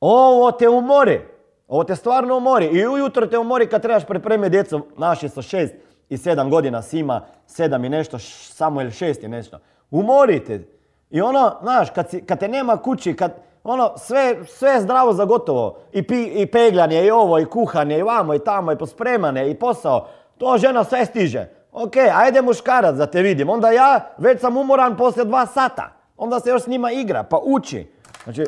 ovo 0.01 0.51
te 0.51 0.69
umori. 0.69 1.21
Ovo 1.69 1.85
te 1.85 1.97
stvarno 1.97 2.37
umori. 2.37 2.67
I 2.67 2.87
ujutro 2.87 3.27
te 3.27 3.39
umori 3.39 3.69
kad 3.69 3.83
trebaš 3.83 4.05
pripremiti 4.05 4.51
djecu. 4.51 4.81
Naši 4.97 5.29
su 5.29 5.43
šest 5.43 5.75
i 6.09 6.17
sedam 6.17 6.51
godina, 6.51 6.83
Sima 6.83 7.21
sedam 7.47 7.85
i 7.85 7.89
nešto, 7.89 8.19
Samuel 8.19 8.91
šest 8.91 9.23
i 9.23 9.29
nešto. 9.29 9.59
Umorite. 9.91 10.69
I 11.11 11.21
ono, 11.21 11.53
znaš, 11.63 11.91
kad, 11.91 12.27
kad 12.27 12.39
te 12.39 12.49
nema 12.49 12.77
kući, 12.77 13.17
kad 13.17 13.33
ono, 13.65 13.93
sve, 13.97 14.37
sve 14.47 14.71
je 14.71 14.81
zdravo 14.81 15.13
za 15.13 15.25
gotovo. 15.25 15.79
I, 15.93 16.07
pi, 16.07 16.23
I 16.25 16.47
pegljanje, 16.47 17.05
i 17.05 17.11
ovo, 17.11 17.39
i 17.39 17.45
kuhanje, 17.45 17.99
i 17.99 18.03
vamo, 18.03 18.35
i 18.35 18.39
tamo, 18.39 18.73
i 18.73 18.79
pospremane, 18.79 19.51
i 19.51 19.55
posao. 19.55 20.07
To 20.39 20.59
žena 20.59 20.85
sve 20.85 21.07
stiže. 21.07 21.62
Ok, 21.73 21.97
ajde 22.15 22.43
muškarac 22.43 22.97
da 22.97 23.07
te 23.07 23.23
vidim. 23.23 23.51
Onda 23.51 23.71
ja 23.71 24.01
već 24.19 24.41
sam 24.41 24.57
umoran 24.57 24.97
poslije 24.97 25.25
dva 25.25 25.47
sata. 25.47 25.93
Onda 26.17 26.41
se 26.41 26.51
još 26.51 26.63
s 26.63 26.67
njima 26.67 26.93
igra, 26.93 27.23
pa 27.23 27.41
uči. 27.45 27.87
Znači, 28.25 28.45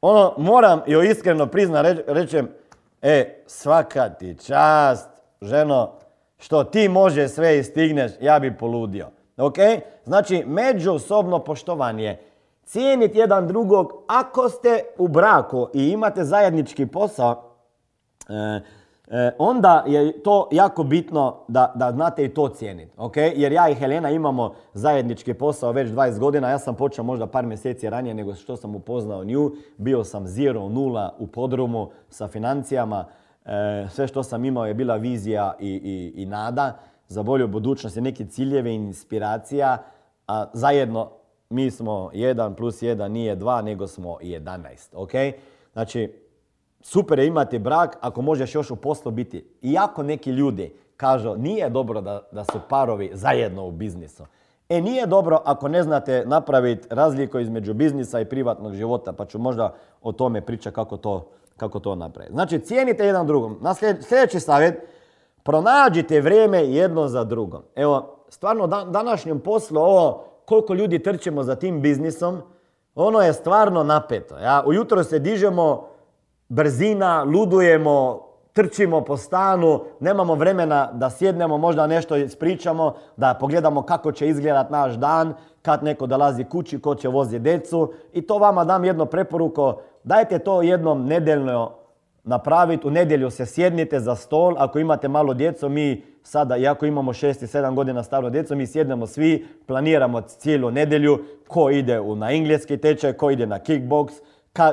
ono, 0.00 0.34
moram 0.36 0.80
joj 0.86 1.10
iskreno 1.10 1.46
prizna 1.46 1.82
rečem, 2.06 2.48
e, 3.02 3.42
svaka 3.46 4.08
ti 4.08 4.36
čast, 4.46 5.08
ženo, 5.42 5.92
što 6.38 6.64
ti 6.64 6.88
može 6.88 7.28
sve 7.28 7.58
i 7.58 7.64
stigneš, 7.64 8.12
ja 8.20 8.38
bi 8.38 8.56
poludio. 8.56 9.06
Ok? 9.36 9.56
Znači, 10.04 10.44
međusobno 10.46 11.38
poštovanje. 11.38 12.18
Cijeniti 12.64 13.18
jedan 13.18 13.46
drugog, 13.46 13.92
ako 14.06 14.48
ste 14.48 14.82
u 14.98 15.08
braku 15.08 15.68
i 15.74 15.88
imate 15.88 16.24
zajednički 16.24 16.86
posao, 16.86 17.42
e, 18.28 18.60
E, 19.08 19.30
onda 19.38 19.84
je 19.86 20.22
to 20.22 20.48
jako 20.52 20.84
bitno 20.84 21.36
da, 21.48 21.72
da 21.74 21.92
znate 21.92 22.24
i 22.24 22.28
to 22.34 22.48
cijeniti. 22.48 22.96
Okay? 22.96 23.32
Jer 23.36 23.52
ja 23.52 23.68
i 23.68 23.74
Helena 23.74 24.10
imamo 24.10 24.54
zajednički 24.74 25.34
posao 25.34 25.72
već 25.72 25.90
20 25.90 26.18
godina. 26.18 26.50
Ja 26.50 26.58
sam 26.58 26.74
počeo 26.74 27.04
možda 27.04 27.26
par 27.26 27.46
mjeseci 27.46 27.90
ranije 27.90 28.14
nego 28.14 28.34
što 28.34 28.56
sam 28.56 28.74
upoznao 28.74 29.24
nju. 29.24 29.52
Bio 29.76 30.04
sam 30.04 30.26
zero, 30.26 30.68
nula 30.68 31.14
u 31.18 31.26
podrumu 31.26 31.90
sa 32.08 32.28
financijama. 32.28 33.04
E, 33.44 33.86
sve 33.90 34.06
što 34.06 34.22
sam 34.22 34.44
imao 34.44 34.66
je 34.66 34.74
bila 34.74 34.96
vizija 34.96 35.54
i, 35.60 35.68
i, 35.68 36.22
i 36.22 36.26
nada 36.26 36.78
za 37.08 37.22
bolju 37.22 37.48
budućnost 37.48 37.96
i 37.96 38.00
neki 38.00 38.26
ciljevi 38.26 38.70
i 38.70 38.74
inspiracija. 38.74 39.78
A 40.28 40.46
zajedno 40.52 41.10
mi 41.50 41.70
smo 41.70 42.10
1 42.14 42.54
plus 42.54 42.82
1 42.82 43.08
nije 43.08 43.36
2 43.36 43.62
nego 43.62 43.86
smo 43.86 44.18
11. 44.22 44.94
Okay? 44.94 45.32
Znači, 45.72 46.12
super 46.80 47.18
je 47.18 47.26
imati 47.26 47.58
brak 47.58 47.96
ako 48.00 48.22
možeš 48.22 48.54
još 48.54 48.70
u 48.70 48.76
poslu 48.76 49.10
biti. 49.10 49.48
Iako 49.62 50.02
neki 50.02 50.30
ljudi 50.30 50.76
kažu 50.96 51.36
nije 51.36 51.70
dobro 51.70 52.00
da, 52.00 52.22
da 52.32 52.44
su 52.44 52.58
parovi 52.68 53.10
zajedno 53.12 53.66
u 53.66 53.70
biznisu. 53.70 54.24
E 54.68 54.80
nije 54.80 55.06
dobro 55.06 55.40
ako 55.44 55.68
ne 55.68 55.82
znate 55.82 56.24
napraviti 56.26 56.88
razliku 56.90 57.38
između 57.38 57.74
biznisa 57.74 58.20
i 58.20 58.24
privatnog 58.24 58.74
života, 58.74 59.12
pa 59.12 59.24
ću 59.24 59.38
možda 59.38 59.74
o 60.02 60.12
tome 60.12 60.40
pričati 60.40 60.74
kako 60.74 60.96
to, 60.96 61.28
kako 61.56 61.80
to 61.80 61.94
napraviti. 61.94 62.32
Znači, 62.32 62.58
cijenite 62.58 63.06
jedan 63.06 63.26
drugom. 63.26 63.58
Na 63.60 63.74
sljedeći 63.74 64.40
savjet, 64.40 64.82
pronađite 65.42 66.20
vrijeme 66.20 66.64
jedno 66.64 67.08
za 67.08 67.24
drugom. 67.24 67.62
Evo, 67.74 68.16
stvarno 68.28 68.66
današnjem 68.66 69.40
poslu 69.40 69.80
ovo, 69.80 70.24
koliko 70.44 70.74
ljudi 70.74 71.02
trčimo 71.02 71.42
za 71.42 71.54
tim 71.54 71.80
biznisom, 71.80 72.42
ono 72.94 73.20
je 73.20 73.32
stvarno 73.32 73.82
napeto. 73.82 74.38
Ja? 74.38 74.62
Ujutro 74.66 75.04
se 75.04 75.18
dižemo, 75.18 75.88
brzina, 76.48 77.22
ludujemo, 77.22 78.26
trčimo 78.52 79.00
po 79.00 79.16
stanu, 79.16 79.80
nemamo 80.00 80.34
vremena 80.34 80.92
da 80.92 81.10
sjednemo, 81.10 81.58
možda 81.58 81.86
nešto 81.86 82.16
ispričamo, 82.16 82.94
da 83.16 83.34
pogledamo 83.40 83.82
kako 83.82 84.12
će 84.12 84.28
izgledat 84.28 84.70
naš 84.70 84.94
dan, 84.94 85.34
kad 85.62 85.84
neko 85.84 86.06
dolazi 86.06 86.44
kući, 86.44 86.80
ko 86.80 86.94
će 86.94 87.08
voziti 87.08 87.38
decu. 87.38 87.92
I 88.12 88.22
to 88.22 88.38
vama 88.38 88.64
dam 88.64 88.84
jedno 88.84 89.06
preporuko, 89.06 89.80
dajte 90.04 90.38
to 90.38 90.62
jednom 90.62 91.06
nedeljno 91.06 91.72
napraviti. 92.24 92.86
U 92.86 92.90
nedjelju 92.90 93.30
se 93.30 93.46
sjednite 93.46 94.00
za 94.00 94.14
stol. 94.14 94.54
Ako 94.58 94.78
imate 94.78 95.08
malo 95.08 95.34
djeco, 95.34 95.68
mi 95.68 96.02
sada, 96.22 96.56
iako 96.56 96.86
imamo 96.86 97.12
6 97.12 97.44
i 97.44 97.46
7 97.46 97.74
godina 97.74 98.02
staro 98.02 98.30
djeco, 98.30 98.54
mi 98.54 98.66
sjednemo 98.66 99.06
svi, 99.06 99.46
planiramo 99.66 100.20
cijelu 100.20 100.70
nedjelju 100.70 101.18
ko 101.48 101.70
ide 101.70 102.00
na 102.16 102.32
engleski 102.32 102.76
tečaj, 102.76 103.12
ko 103.12 103.30
ide 103.30 103.46
na 103.46 103.58
kickbox, 103.58 104.12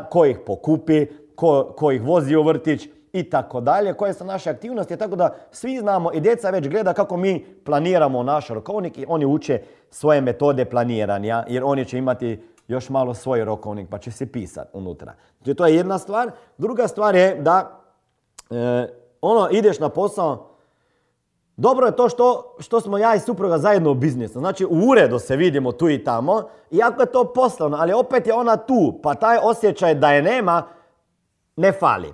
ko 0.10 0.26
ih 0.26 0.40
pokupi, 0.46 1.06
ko, 1.36 1.74
ko 1.78 1.92
ih 1.92 2.02
vozi 2.02 2.36
u 2.36 2.44
vrtić 2.44 2.88
i 3.14 3.30
tako 3.30 3.62
dalje, 3.62 3.94
koje 3.94 4.14
su 4.14 4.26
naše 4.26 4.50
aktivnosti, 4.50 4.98
tako 4.98 5.16
da 5.16 5.36
svi 5.52 5.80
znamo 5.80 6.14
i 6.14 6.20
djeca 6.20 6.50
već 6.50 6.68
gleda 6.68 6.94
kako 6.94 7.18
mi 7.18 7.46
planiramo 7.66 8.24
naš 8.24 8.48
rokovnik 8.48 8.98
i 8.98 9.06
oni 9.08 9.26
uče 9.26 9.62
svoje 9.90 10.22
metode 10.22 10.66
planiranja, 10.66 11.44
jer 11.48 11.64
oni 11.64 11.86
će 11.86 11.98
imati 11.98 12.44
još 12.68 12.90
malo 12.90 13.14
svoj 13.14 13.46
rokovnik 13.46 13.90
pa 13.90 13.98
će 13.98 14.12
se 14.12 14.32
pisati 14.32 14.70
unutra. 14.74 15.14
Znači, 15.38 15.58
to 15.58 15.66
je 15.66 15.76
jedna 15.76 15.98
stvar. 15.98 16.32
Druga 16.58 16.88
stvar 16.88 17.16
je 17.16 17.36
da 17.36 17.80
e, 18.50 18.88
ono 19.22 19.50
ideš 19.52 19.80
na 19.80 19.90
posao, 19.90 20.50
dobro 21.58 21.86
je 21.86 21.96
to 21.96 22.10
što, 22.10 22.56
što 22.60 22.82
smo 22.82 22.98
ja 22.98 23.16
i 23.16 23.20
supruga 23.20 23.58
zajedno 23.58 23.92
u 23.92 23.96
biznisu. 23.96 24.40
Znači 24.40 24.66
u 24.66 24.90
uredu 24.90 25.20
se 25.20 25.36
vidimo 25.36 25.72
tu 25.72 25.90
i 25.90 26.04
tamo, 26.04 26.44
iako 26.72 27.02
je 27.02 27.12
to 27.12 27.34
poslovno, 27.34 27.78
ali 27.80 27.94
opet 27.94 28.28
je 28.28 28.34
ona 28.34 28.58
tu, 28.58 29.00
pa 29.04 29.14
taj 29.16 29.38
osjećaj 29.44 29.96
da 29.96 30.12
je 30.12 30.22
nema 30.22 30.64
ne 31.56 31.72
fali. 31.72 32.14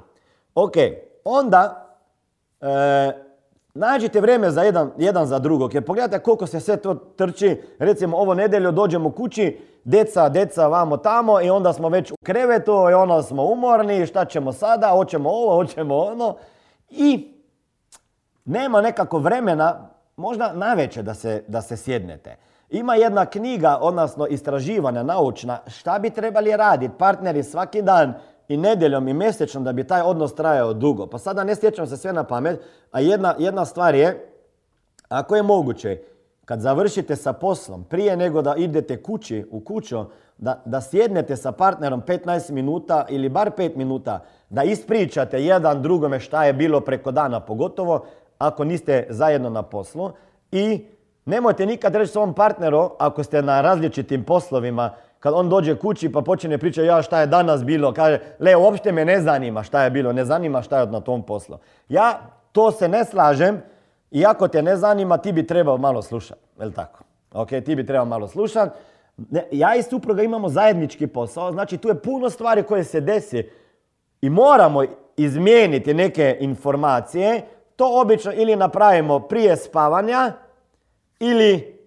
Ok, 0.55 0.73
onda 1.23 1.87
e, 2.61 2.67
nađite 3.73 4.21
vrijeme 4.21 4.51
za 4.51 4.63
jedan, 4.63 4.91
jedan 4.97 5.25
za 5.25 5.39
drugog. 5.39 5.73
Jer 5.73 5.85
pogledajte 5.85 6.23
koliko 6.23 6.47
se 6.47 6.59
sve 6.59 6.77
to 6.77 6.95
trči. 6.95 7.61
Recimo 7.79 8.17
ovo 8.17 8.33
nedjelju 8.33 8.71
dođemo 8.71 9.11
kući, 9.11 9.59
deca, 9.83 10.29
deca 10.29 10.67
vamo 10.67 10.97
tamo 10.97 11.41
i 11.41 11.49
onda 11.49 11.73
smo 11.73 11.89
već 11.89 12.11
u 12.11 12.15
krevetu 12.23 12.71
i 12.91 12.93
onda 12.93 13.21
smo 13.21 13.43
umorni. 13.43 14.05
Šta 14.05 14.25
ćemo 14.25 14.53
sada? 14.53 14.89
Hoćemo 14.89 15.29
ovo, 15.29 15.55
hoćemo 15.55 15.97
ono. 15.97 16.35
I 16.89 17.33
nema 18.45 18.81
nekako 18.81 19.17
vremena, 19.17 19.89
možda 20.15 20.53
naveče 20.53 21.03
da 21.03 21.13
se, 21.13 21.43
da 21.47 21.61
se 21.61 21.77
sjednete. 21.77 22.35
Ima 22.69 22.95
jedna 22.95 23.25
knjiga, 23.25 23.77
odnosno 23.81 24.27
istraživanja 24.27 25.03
naučna, 25.03 25.59
šta 25.67 25.99
bi 25.99 26.09
trebali 26.09 26.57
raditi 26.57 26.93
partneri 26.97 27.43
svaki 27.43 27.81
dan 27.81 28.13
i 28.49 28.57
nedjeljom 28.57 29.07
i 29.07 29.13
mjesečno 29.13 29.61
da 29.61 29.73
bi 29.73 29.87
taj 29.87 30.01
odnos 30.01 30.35
trajao 30.35 30.73
dugo. 30.73 31.07
Pa 31.07 31.17
sada 31.17 31.43
ne 31.43 31.55
stječem 31.55 31.87
se 31.87 31.97
sve 31.97 32.13
na 32.13 32.23
pamet, 32.23 32.59
a 32.91 32.99
jedna, 32.99 33.35
jedna 33.39 33.65
stvar 33.65 33.95
je, 33.95 34.33
ako 35.09 35.35
je 35.35 35.43
moguće, 35.43 35.97
kad 36.45 36.59
završite 36.59 37.15
sa 37.15 37.33
poslom, 37.33 37.83
prije 37.83 38.17
nego 38.17 38.41
da 38.41 38.55
idete 38.57 39.03
kući, 39.03 39.45
u 39.51 39.59
kuću, 39.59 40.05
da, 40.37 40.61
da 40.65 40.81
sjednete 40.81 41.35
sa 41.35 41.51
partnerom 41.51 42.01
15 42.01 42.51
minuta 42.51 43.05
ili 43.09 43.29
bar 43.29 43.51
5 43.57 43.75
minuta, 43.75 44.23
da 44.49 44.63
ispričate 44.63 45.43
jedan 45.43 45.81
drugome 45.81 46.19
šta 46.19 46.45
je 46.45 46.53
bilo 46.53 46.79
preko 46.81 47.11
dana, 47.11 47.39
pogotovo 47.39 48.05
ako 48.37 48.63
niste 48.63 49.07
zajedno 49.09 49.49
na 49.49 49.63
poslu 49.63 50.11
i 50.51 50.85
nemojte 51.25 51.65
nikad 51.65 51.95
reći 51.95 52.11
svom 52.11 52.33
partneru 52.33 52.89
ako 52.99 53.23
ste 53.23 53.41
na 53.41 53.61
različitim 53.61 54.23
poslovima 54.23 54.91
kad 55.19 55.33
on 55.33 55.49
dođe 55.49 55.75
kući 55.75 56.11
pa 56.11 56.21
počne 56.21 56.57
pričati 56.57 56.87
ja 56.87 57.01
šta 57.01 57.19
je 57.19 57.27
danas 57.27 57.63
bilo, 57.63 57.93
kaže, 57.93 58.19
le, 58.39 58.55
uopšte 58.55 58.91
me 58.91 59.05
ne 59.05 59.21
zanima 59.21 59.63
šta 59.63 59.83
je 59.83 59.89
bilo, 59.89 60.13
ne 60.13 60.25
zanima 60.25 60.61
šta 60.61 60.79
je 60.79 60.87
na 60.87 60.99
tom 60.99 61.23
poslu. 61.23 61.57
Ja 61.89 62.19
to 62.51 62.71
se 62.71 62.87
ne 62.87 63.05
slažem, 63.05 63.61
i 64.11 64.25
ako 64.25 64.47
te 64.47 64.61
ne 64.61 64.75
zanima, 64.75 65.17
ti 65.17 65.31
bi 65.31 65.47
trebao 65.47 65.77
malo 65.77 66.01
slušati, 66.01 66.41
jel 66.59 66.71
tako? 66.71 67.03
Ok, 67.33 67.49
ti 67.49 67.75
bi 67.75 67.85
trebao 67.85 68.05
malo 68.05 68.27
slušati. 68.27 68.71
Ja 69.51 69.75
i 69.75 69.83
supruga 69.83 70.23
imamo 70.23 70.49
zajednički 70.49 71.07
posao, 71.07 71.51
znači 71.51 71.77
tu 71.77 71.87
je 71.87 72.01
puno 72.01 72.29
stvari 72.29 72.63
koje 72.63 72.83
se 72.83 73.01
desi 73.01 73.49
i 74.21 74.29
moramo 74.29 74.83
izmijeniti 75.17 75.93
neke 75.93 76.37
informacije. 76.39 77.41
To 77.75 78.01
obično 78.01 78.33
ili 78.33 78.55
napravimo 78.55 79.19
prije 79.19 79.57
spavanja 79.57 80.31
ili 81.19 81.78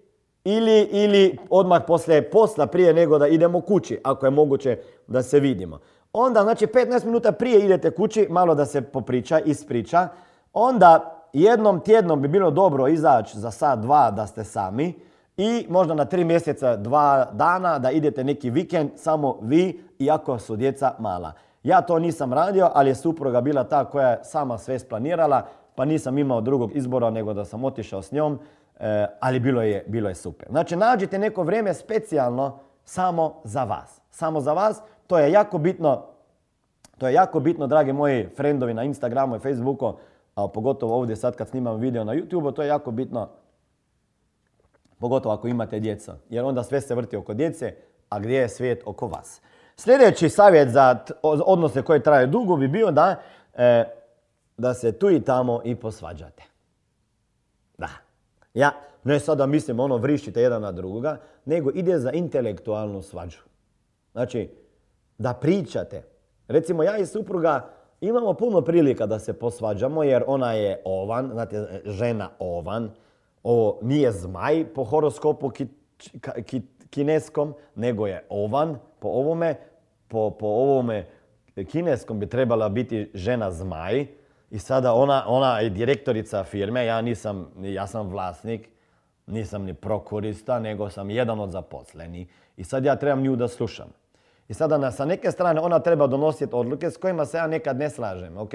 ili, 0.43 0.81
ili 0.81 1.37
odmah 1.49 1.81
poslije 1.87 2.29
posla 2.29 2.67
prije 2.67 2.93
nego 2.93 3.17
da 3.17 3.27
idemo 3.27 3.61
kući, 3.61 3.99
ako 4.03 4.25
je 4.25 4.29
moguće 4.29 4.77
da 5.07 5.23
se 5.23 5.39
vidimo. 5.39 5.79
Onda, 6.13 6.41
znači 6.43 6.65
15 6.65 7.05
minuta 7.05 7.31
prije 7.31 7.65
idete 7.65 7.91
kući, 7.91 8.27
malo 8.29 8.55
da 8.55 8.65
se 8.65 8.81
popriča, 8.81 9.39
ispriča. 9.39 10.07
Onda 10.53 11.19
jednom 11.33 11.79
tjednom 11.79 12.21
bi 12.21 12.27
bilo 12.27 12.51
dobro 12.51 12.87
izaći 12.87 13.39
za 13.39 13.51
sat, 13.51 13.79
dva 13.79 14.11
da 14.11 14.27
ste 14.27 14.43
sami 14.43 14.93
i 15.37 15.65
možda 15.69 15.93
na 15.93 16.05
tri 16.05 16.23
mjeseca, 16.23 16.75
dva 16.75 17.27
dana 17.33 17.79
da 17.79 17.91
idete 17.91 18.23
neki 18.23 18.49
vikend, 18.49 18.89
samo 18.95 19.37
vi, 19.41 19.83
iako 19.99 20.39
su 20.39 20.55
djeca 20.55 20.93
mala. 20.99 21.33
Ja 21.63 21.81
to 21.81 21.99
nisam 21.99 22.33
radio, 22.33 22.69
ali 22.73 22.89
je 22.89 22.95
supruga 22.95 23.41
bila 23.41 23.63
ta 23.63 23.85
koja 23.85 24.09
je 24.09 24.19
sama 24.23 24.57
sve 24.57 24.79
splanirala, 24.79 25.45
pa 25.75 25.85
nisam 25.85 26.17
imao 26.17 26.41
drugog 26.41 26.75
izbora 26.75 27.09
nego 27.09 27.33
da 27.33 27.45
sam 27.45 27.63
otišao 27.63 28.01
s 28.01 28.11
njom 28.11 28.39
E, 28.79 29.05
ali 29.19 29.39
bilo 29.39 29.61
je, 29.61 29.83
bilo 29.87 30.09
je 30.09 30.15
super. 30.15 30.47
Znači, 30.49 30.75
nađite 30.75 31.19
neko 31.19 31.43
vrijeme 31.43 31.73
specijalno 31.73 32.59
samo 32.85 33.41
za 33.43 33.63
vas. 33.63 34.01
Samo 34.11 34.41
za 34.41 34.53
vas. 34.53 34.81
To 35.07 35.19
je 35.19 35.31
jako 35.31 35.57
bitno, 35.57 36.05
to 36.97 37.07
je 37.07 37.13
jako 37.13 37.39
bitno, 37.39 37.67
dragi 37.67 37.93
moji 37.93 38.29
frendovi 38.35 38.73
na 38.73 38.83
Instagramu 38.83 39.35
i 39.35 39.39
Facebooku, 39.39 39.93
a 40.35 40.47
pogotovo 40.47 40.95
ovdje 40.95 41.15
sad 41.15 41.35
kad 41.35 41.49
snimam 41.49 41.79
video 41.79 42.03
na 42.03 42.13
YouTube, 42.13 42.55
to 42.55 42.61
je 42.61 42.67
jako 42.67 42.91
bitno, 42.91 43.29
pogotovo 44.99 45.35
ako 45.35 45.47
imate 45.47 45.79
djeca. 45.79 46.15
Jer 46.29 46.45
onda 46.45 46.63
sve 46.63 46.81
se 46.81 46.95
vrti 46.95 47.15
oko 47.15 47.33
djece, 47.33 47.75
a 48.09 48.19
gdje 48.19 48.37
je 48.37 48.49
svijet 48.49 48.83
oko 48.85 49.07
vas. 49.07 49.41
Sljedeći 49.75 50.29
savjet 50.29 50.69
za 50.69 50.99
odnose 51.21 51.81
koje 51.81 52.03
traju 52.03 52.27
dugo 52.27 52.55
bi 52.55 52.67
bio 52.67 52.91
da, 52.91 53.15
e, 53.53 53.83
da 54.57 54.73
se 54.73 54.91
tu 54.91 55.09
i 55.09 55.21
tamo 55.21 55.61
i 55.63 55.75
posvađate. 55.75 56.43
Da. 57.77 57.89
Ja 58.53 58.71
ne 59.03 59.19
sada 59.19 59.45
mislim 59.45 59.79
ono 59.79 59.97
vrišite 59.97 60.41
jedan 60.41 60.61
na 60.61 60.71
drugoga, 60.71 61.17
nego 61.45 61.71
ide 61.73 61.99
za 61.99 62.11
intelektualnu 62.11 63.01
svađu. 63.01 63.39
Znači, 64.11 64.49
da 65.17 65.33
pričate. 65.33 66.03
Recimo 66.47 66.83
ja 66.83 66.97
i 66.97 67.05
supruga 67.05 67.69
imamo 68.01 68.33
puno 68.33 68.61
prilika 68.61 69.05
da 69.05 69.19
se 69.19 69.33
posvađamo 69.33 70.03
jer 70.03 70.23
ona 70.27 70.53
je 70.53 70.81
ovan, 70.85 71.29
znate, 71.31 71.81
žena 71.85 72.29
ovan. 72.39 72.89
Ovo 73.43 73.79
nije 73.81 74.11
zmaj 74.11 74.65
po 74.75 74.83
horoskopu 74.83 75.51
kineskom, 76.89 77.53
nego 77.75 78.07
je 78.07 78.25
ovan 78.29 78.77
po 78.99 79.07
ovome. 79.07 79.55
Po, 80.07 80.31
po 80.31 80.47
ovome 80.47 81.07
kineskom 81.67 82.19
bi 82.19 82.29
trebala 82.29 82.69
biti 82.69 83.11
žena 83.13 83.51
zmaj. 83.51 84.07
I 84.53 84.59
sada 84.59 84.93
ona, 84.93 85.23
ona 85.27 85.59
je 85.59 85.69
direktorica 85.69 86.43
firme, 86.43 86.85
ja 86.85 87.01
nisam, 87.01 87.47
ja 87.61 87.87
sam 87.87 88.09
vlasnik, 88.09 88.69
nisam 89.27 89.63
ni 89.63 89.73
prokurista, 89.73 90.59
nego 90.59 90.89
sam 90.89 91.09
jedan 91.09 91.39
od 91.39 91.51
zaposlenih. 91.51 92.27
I 92.57 92.63
sad 92.63 92.85
ja 92.85 92.95
trebam 92.95 93.23
nju 93.23 93.35
da 93.35 93.47
slušam. 93.47 93.87
I 94.47 94.53
sada 94.53 94.91
sa 94.91 95.05
neke 95.05 95.31
strane 95.31 95.61
ona 95.61 95.79
treba 95.79 96.07
donositi 96.07 96.55
odluke 96.55 96.91
s 96.91 96.97
kojima 96.97 97.25
se 97.25 97.37
ja 97.37 97.47
nekad 97.47 97.77
ne 97.77 97.89
slažem, 97.89 98.37
ok? 98.37 98.53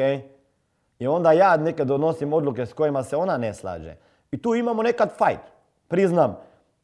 I 0.98 1.06
onda 1.06 1.32
ja 1.32 1.56
nekad 1.56 1.86
donosim 1.86 2.32
odluke 2.32 2.66
s 2.66 2.72
kojima 2.72 3.02
se 3.02 3.16
ona 3.16 3.36
ne 3.36 3.54
slaže. 3.54 3.96
I 4.30 4.42
tu 4.42 4.54
imamo 4.54 4.82
nekad 4.82 5.10
fight, 5.18 5.42
priznam. 5.88 6.36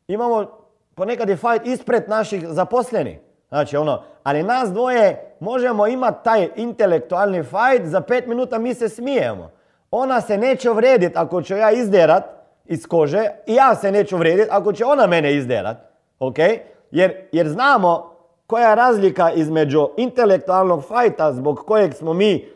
Imamo, 0.08 0.46
ponekad 0.94 1.28
je 1.28 1.36
fight 1.36 1.66
ispred 1.66 2.08
naših 2.08 2.46
zaposlenih. 2.48 3.18
Znači 3.48 3.76
ono, 3.76 4.02
ali 4.22 4.42
nas 4.42 4.72
dvoje 4.72 5.36
možemo 5.40 5.86
imati 5.86 6.24
taj 6.24 6.48
intelektualni 6.56 7.42
fight, 7.42 7.84
za 7.84 8.00
pet 8.00 8.26
minuta 8.26 8.58
mi 8.58 8.74
se 8.74 8.88
smijemo. 8.88 9.50
Ona 9.90 10.20
se 10.20 10.38
neće 10.38 10.70
uvrediti 10.70 11.18
ako 11.18 11.42
ću 11.42 11.56
ja 11.56 11.70
izderat 11.70 12.24
iz 12.64 12.86
kože 12.86 13.28
i 13.46 13.54
ja 13.54 13.74
se 13.74 13.92
neću 13.92 14.16
uvrediti 14.16 14.48
ako 14.50 14.72
će 14.72 14.84
ona 14.84 15.06
mene 15.06 15.34
izderat. 15.34 15.76
Ok? 16.18 16.36
Jer, 16.90 17.28
jer 17.32 17.48
znamo 17.48 18.14
koja 18.46 18.68
je 18.68 18.76
razlika 18.76 19.32
između 19.32 19.88
intelektualnog 19.96 20.84
fajta 20.84 21.32
zbog 21.32 21.58
kojeg 21.66 21.94
smo 21.94 22.12
mi 22.12 22.48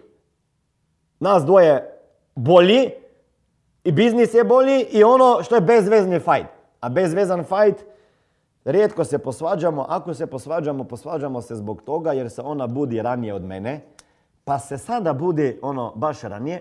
nas 1.20 1.44
dvoje 1.44 2.01
bolji 2.35 2.90
i 3.85 3.92
biznis 3.92 4.35
je 4.35 4.44
bolji 4.44 4.81
i 4.81 5.05
ono 5.05 5.42
što 5.42 5.55
je 5.55 5.61
bezvezni 5.61 6.18
fajt. 6.18 6.46
A 6.81 6.88
bezvezan 6.88 7.44
fajt 7.44 7.85
Rijetko 8.68 9.04
se 9.04 9.18
posvađamo, 9.18 9.87
ako 9.88 10.14
se 10.14 10.26
posvađamo, 10.26 10.85
posvađamo 10.85 11.42
se 11.42 11.57
zbog 11.57 11.83
toga 11.83 12.12
jer 12.12 12.31
se 12.31 12.42
ona 12.42 12.66
budi 12.66 13.02
ranije 13.02 13.35
od 13.35 13.44
mene, 13.44 13.81
pa 14.44 14.59
se 14.59 14.78
sada 14.78 15.12
budi 15.12 15.59
ono 15.62 15.92
baš 15.94 16.22
ranije 16.22 16.61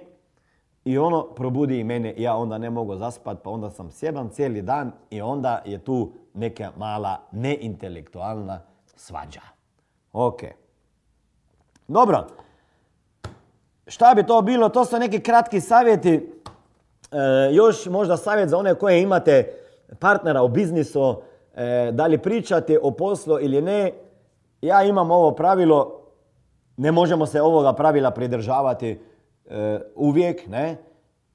i 0.85 0.97
ono 0.97 1.23
probudi 1.23 1.79
i 1.79 1.83
mene 1.83 2.13
ja 2.17 2.35
onda 2.35 2.57
ne 2.57 2.69
mogu 2.69 2.95
zaspat, 2.95 3.37
pa 3.43 3.49
onda 3.49 3.69
sam 3.69 3.91
sjeban 3.91 4.29
cijeli 4.29 4.61
dan 4.61 4.91
i 5.09 5.21
onda 5.21 5.61
je 5.65 5.79
tu 5.79 6.11
neka 6.33 6.71
mala 6.77 7.17
neintelektualna 7.31 8.59
svađa. 8.95 9.41
Ok. 10.13 10.39
Dobro. 11.87 12.27
Šta 13.87 14.13
bi 14.15 14.25
to 14.25 14.41
bilo? 14.41 14.69
To 14.69 14.85
su 14.85 14.99
neki 14.99 15.19
kratki 15.19 15.61
savjeti. 15.61 16.33
E, 17.11 17.53
još 17.53 17.85
možda 17.85 18.17
savjet 18.17 18.49
za 18.49 18.57
one 18.57 18.75
koje 18.75 19.01
imate 19.01 19.53
partnera 19.99 20.43
u 20.43 20.47
biznisu 20.47 21.21
E, 21.57 21.91
da 21.91 22.07
li 22.07 22.17
pričate 22.17 22.79
o 22.81 22.91
poslu 22.91 23.39
ili 23.41 23.61
ne, 23.61 23.91
ja 24.61 24.83
imam 24.83 25.11
ovo 25.11 25.31
pravilo, 25.31 26.01
ne 26.77 26.91
možemo 26.91 27.25
se 27.25 27.41
ovoga 27.41 27.73
pravila 27.73 28.11
pridržavati 28.11 28.99
e, 29.49 29.79
uvijek, 29.95 30.47
ne? 30.47 30.77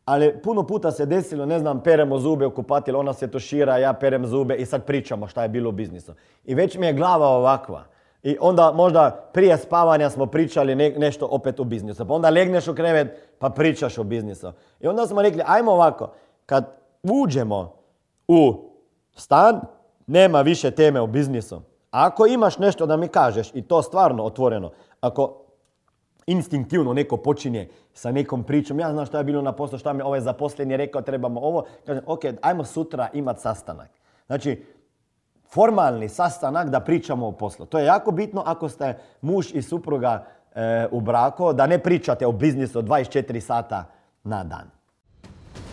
Ali 0.05 0.39
puno 0.43 0.67
puta 0.67 0.91
se 0.91 1.07
desilo, 1.07 1.47
ne 1.47 1.59
znam, 1.59 1.83
peremo 1.83 2.19
zube 2.19 2.47
u 2.47 2.55
kupatilu, 2.55 2.99
ona 2.99 3.13
se 3.13 3.31
tušira, 3.31 3.79
ja 3.79 3.93
perem 3.93 4.27
zube 4.27 4.55
i 4.55 4.67
sad 4.67 4.85
pričamo 4.85 5.27
šta 5.27 5.43
je 5.43 5.49
bilo 5.49 5.69
u 5.69 5.73
biznisu. 5.73 6.13
I 6.45 6.55
već 6.55 6.77
mi 6.77 6.87
je 6.87 6.93
glava 6.93 7.29
ovakva. 7.29 7.85
I 8.23 8.37
onda 8.41 8.73
možda 8.73 9.31
prije 9.33 9.59
spavanja 9.59 10.11
smo 10.11 10.27
pričali 10.27 10.75
nešto 10.75 11.29
opet 11.31 11.61
o 11.61 11.65
biznisu. 11.65 12.07
Pa 12.07 12.15
onda 12.15 12.31
legneš 12.31 12.69
u 12.69 12.75
krevet 12.75 13.29
pa 13.39 13.51
pričaš 13.51 13.99
o 13.99 14.05
biznisu. 14.05 14.53
I 14.81 14.87
onda 14.87 15.07
smo 15.07 15.23
rekli, 15.23 15.43
ajmo 15.47 15.73
ovako, 15.73 16.11
kad 16.47 16.65
uđemo 17.03 17.73
u 18.29 18.71
stan, 19.15 19.61
nema 20.13 20.41
više 20.41 20.71
teme 20.71 21.01
o 21.01 21.07
biznisu. 21.07 21.63
Ako 21.91 22.27
imaš 22.27 22.59
nešto 22.59 22.87
da 22.87 22.97
mi 22.97 23.09
kažeš 23.09 23.51
i 23.55 23.63
to 23.63 23.83
stvarno 23.83 24.25
otvoreno, 24.25 24.71
ako 25.01 25.39
instinktivno 26.27 26.93
neko 26.93 27.17
počinje 27.17 27.69
sa 27.95 28.13
nekom 28.13 28.45
pričom, 28.45 28.81
ja 28.81 28.93
znam 28.93 29.07
šta 29.07 29.19
je 29.19 29.25
bilo 29.25 29.43
na 29.43 29.53
poslu, 29.53 29.79
šta 29.79 29.93
mi 29.93 30.03
ovaj 30.03 30.21
zaposleni 30.21 30.77
rekao, 30.77 31.03
trebamo 31.03 31.41
ovo, 31.41 31.65
kažem, 31.87 32.05
ok, 32.07 32.21
ajmo 32.43 32.65
sutra 32.65 33.09
imati 33.13 33.41
sastanak. 33.41 33.91
Znači, 34.27 34.65
formalni 35.49 36.09
sastanak 36.09 36.69
da 36.69 36.81
pričamo 36.81 37.29
o 37.29 37.33
poslu. 37.33 37.67
To 37.67 37.79
je 37.79 37.85
jako 37.85 38.11
bitno 38.11 38.43
ako 38.47 38.69
ste 38.69 38.99
muž 39.21 39.55
i 39.55 39.63
supruga 39.63 40.25
e, 40.55 40.89
u 40.91 41.01
braku, 41.01 41.53
da 41.53 41.67
ne 41.67 41.79
pričate 41.79 42.27
o 42.27 42.33
biznisu 42.33 42.83
24 42.83 43.41
sata 43.41 43.85
na 44.25 44.45
dan. 44.45 44.82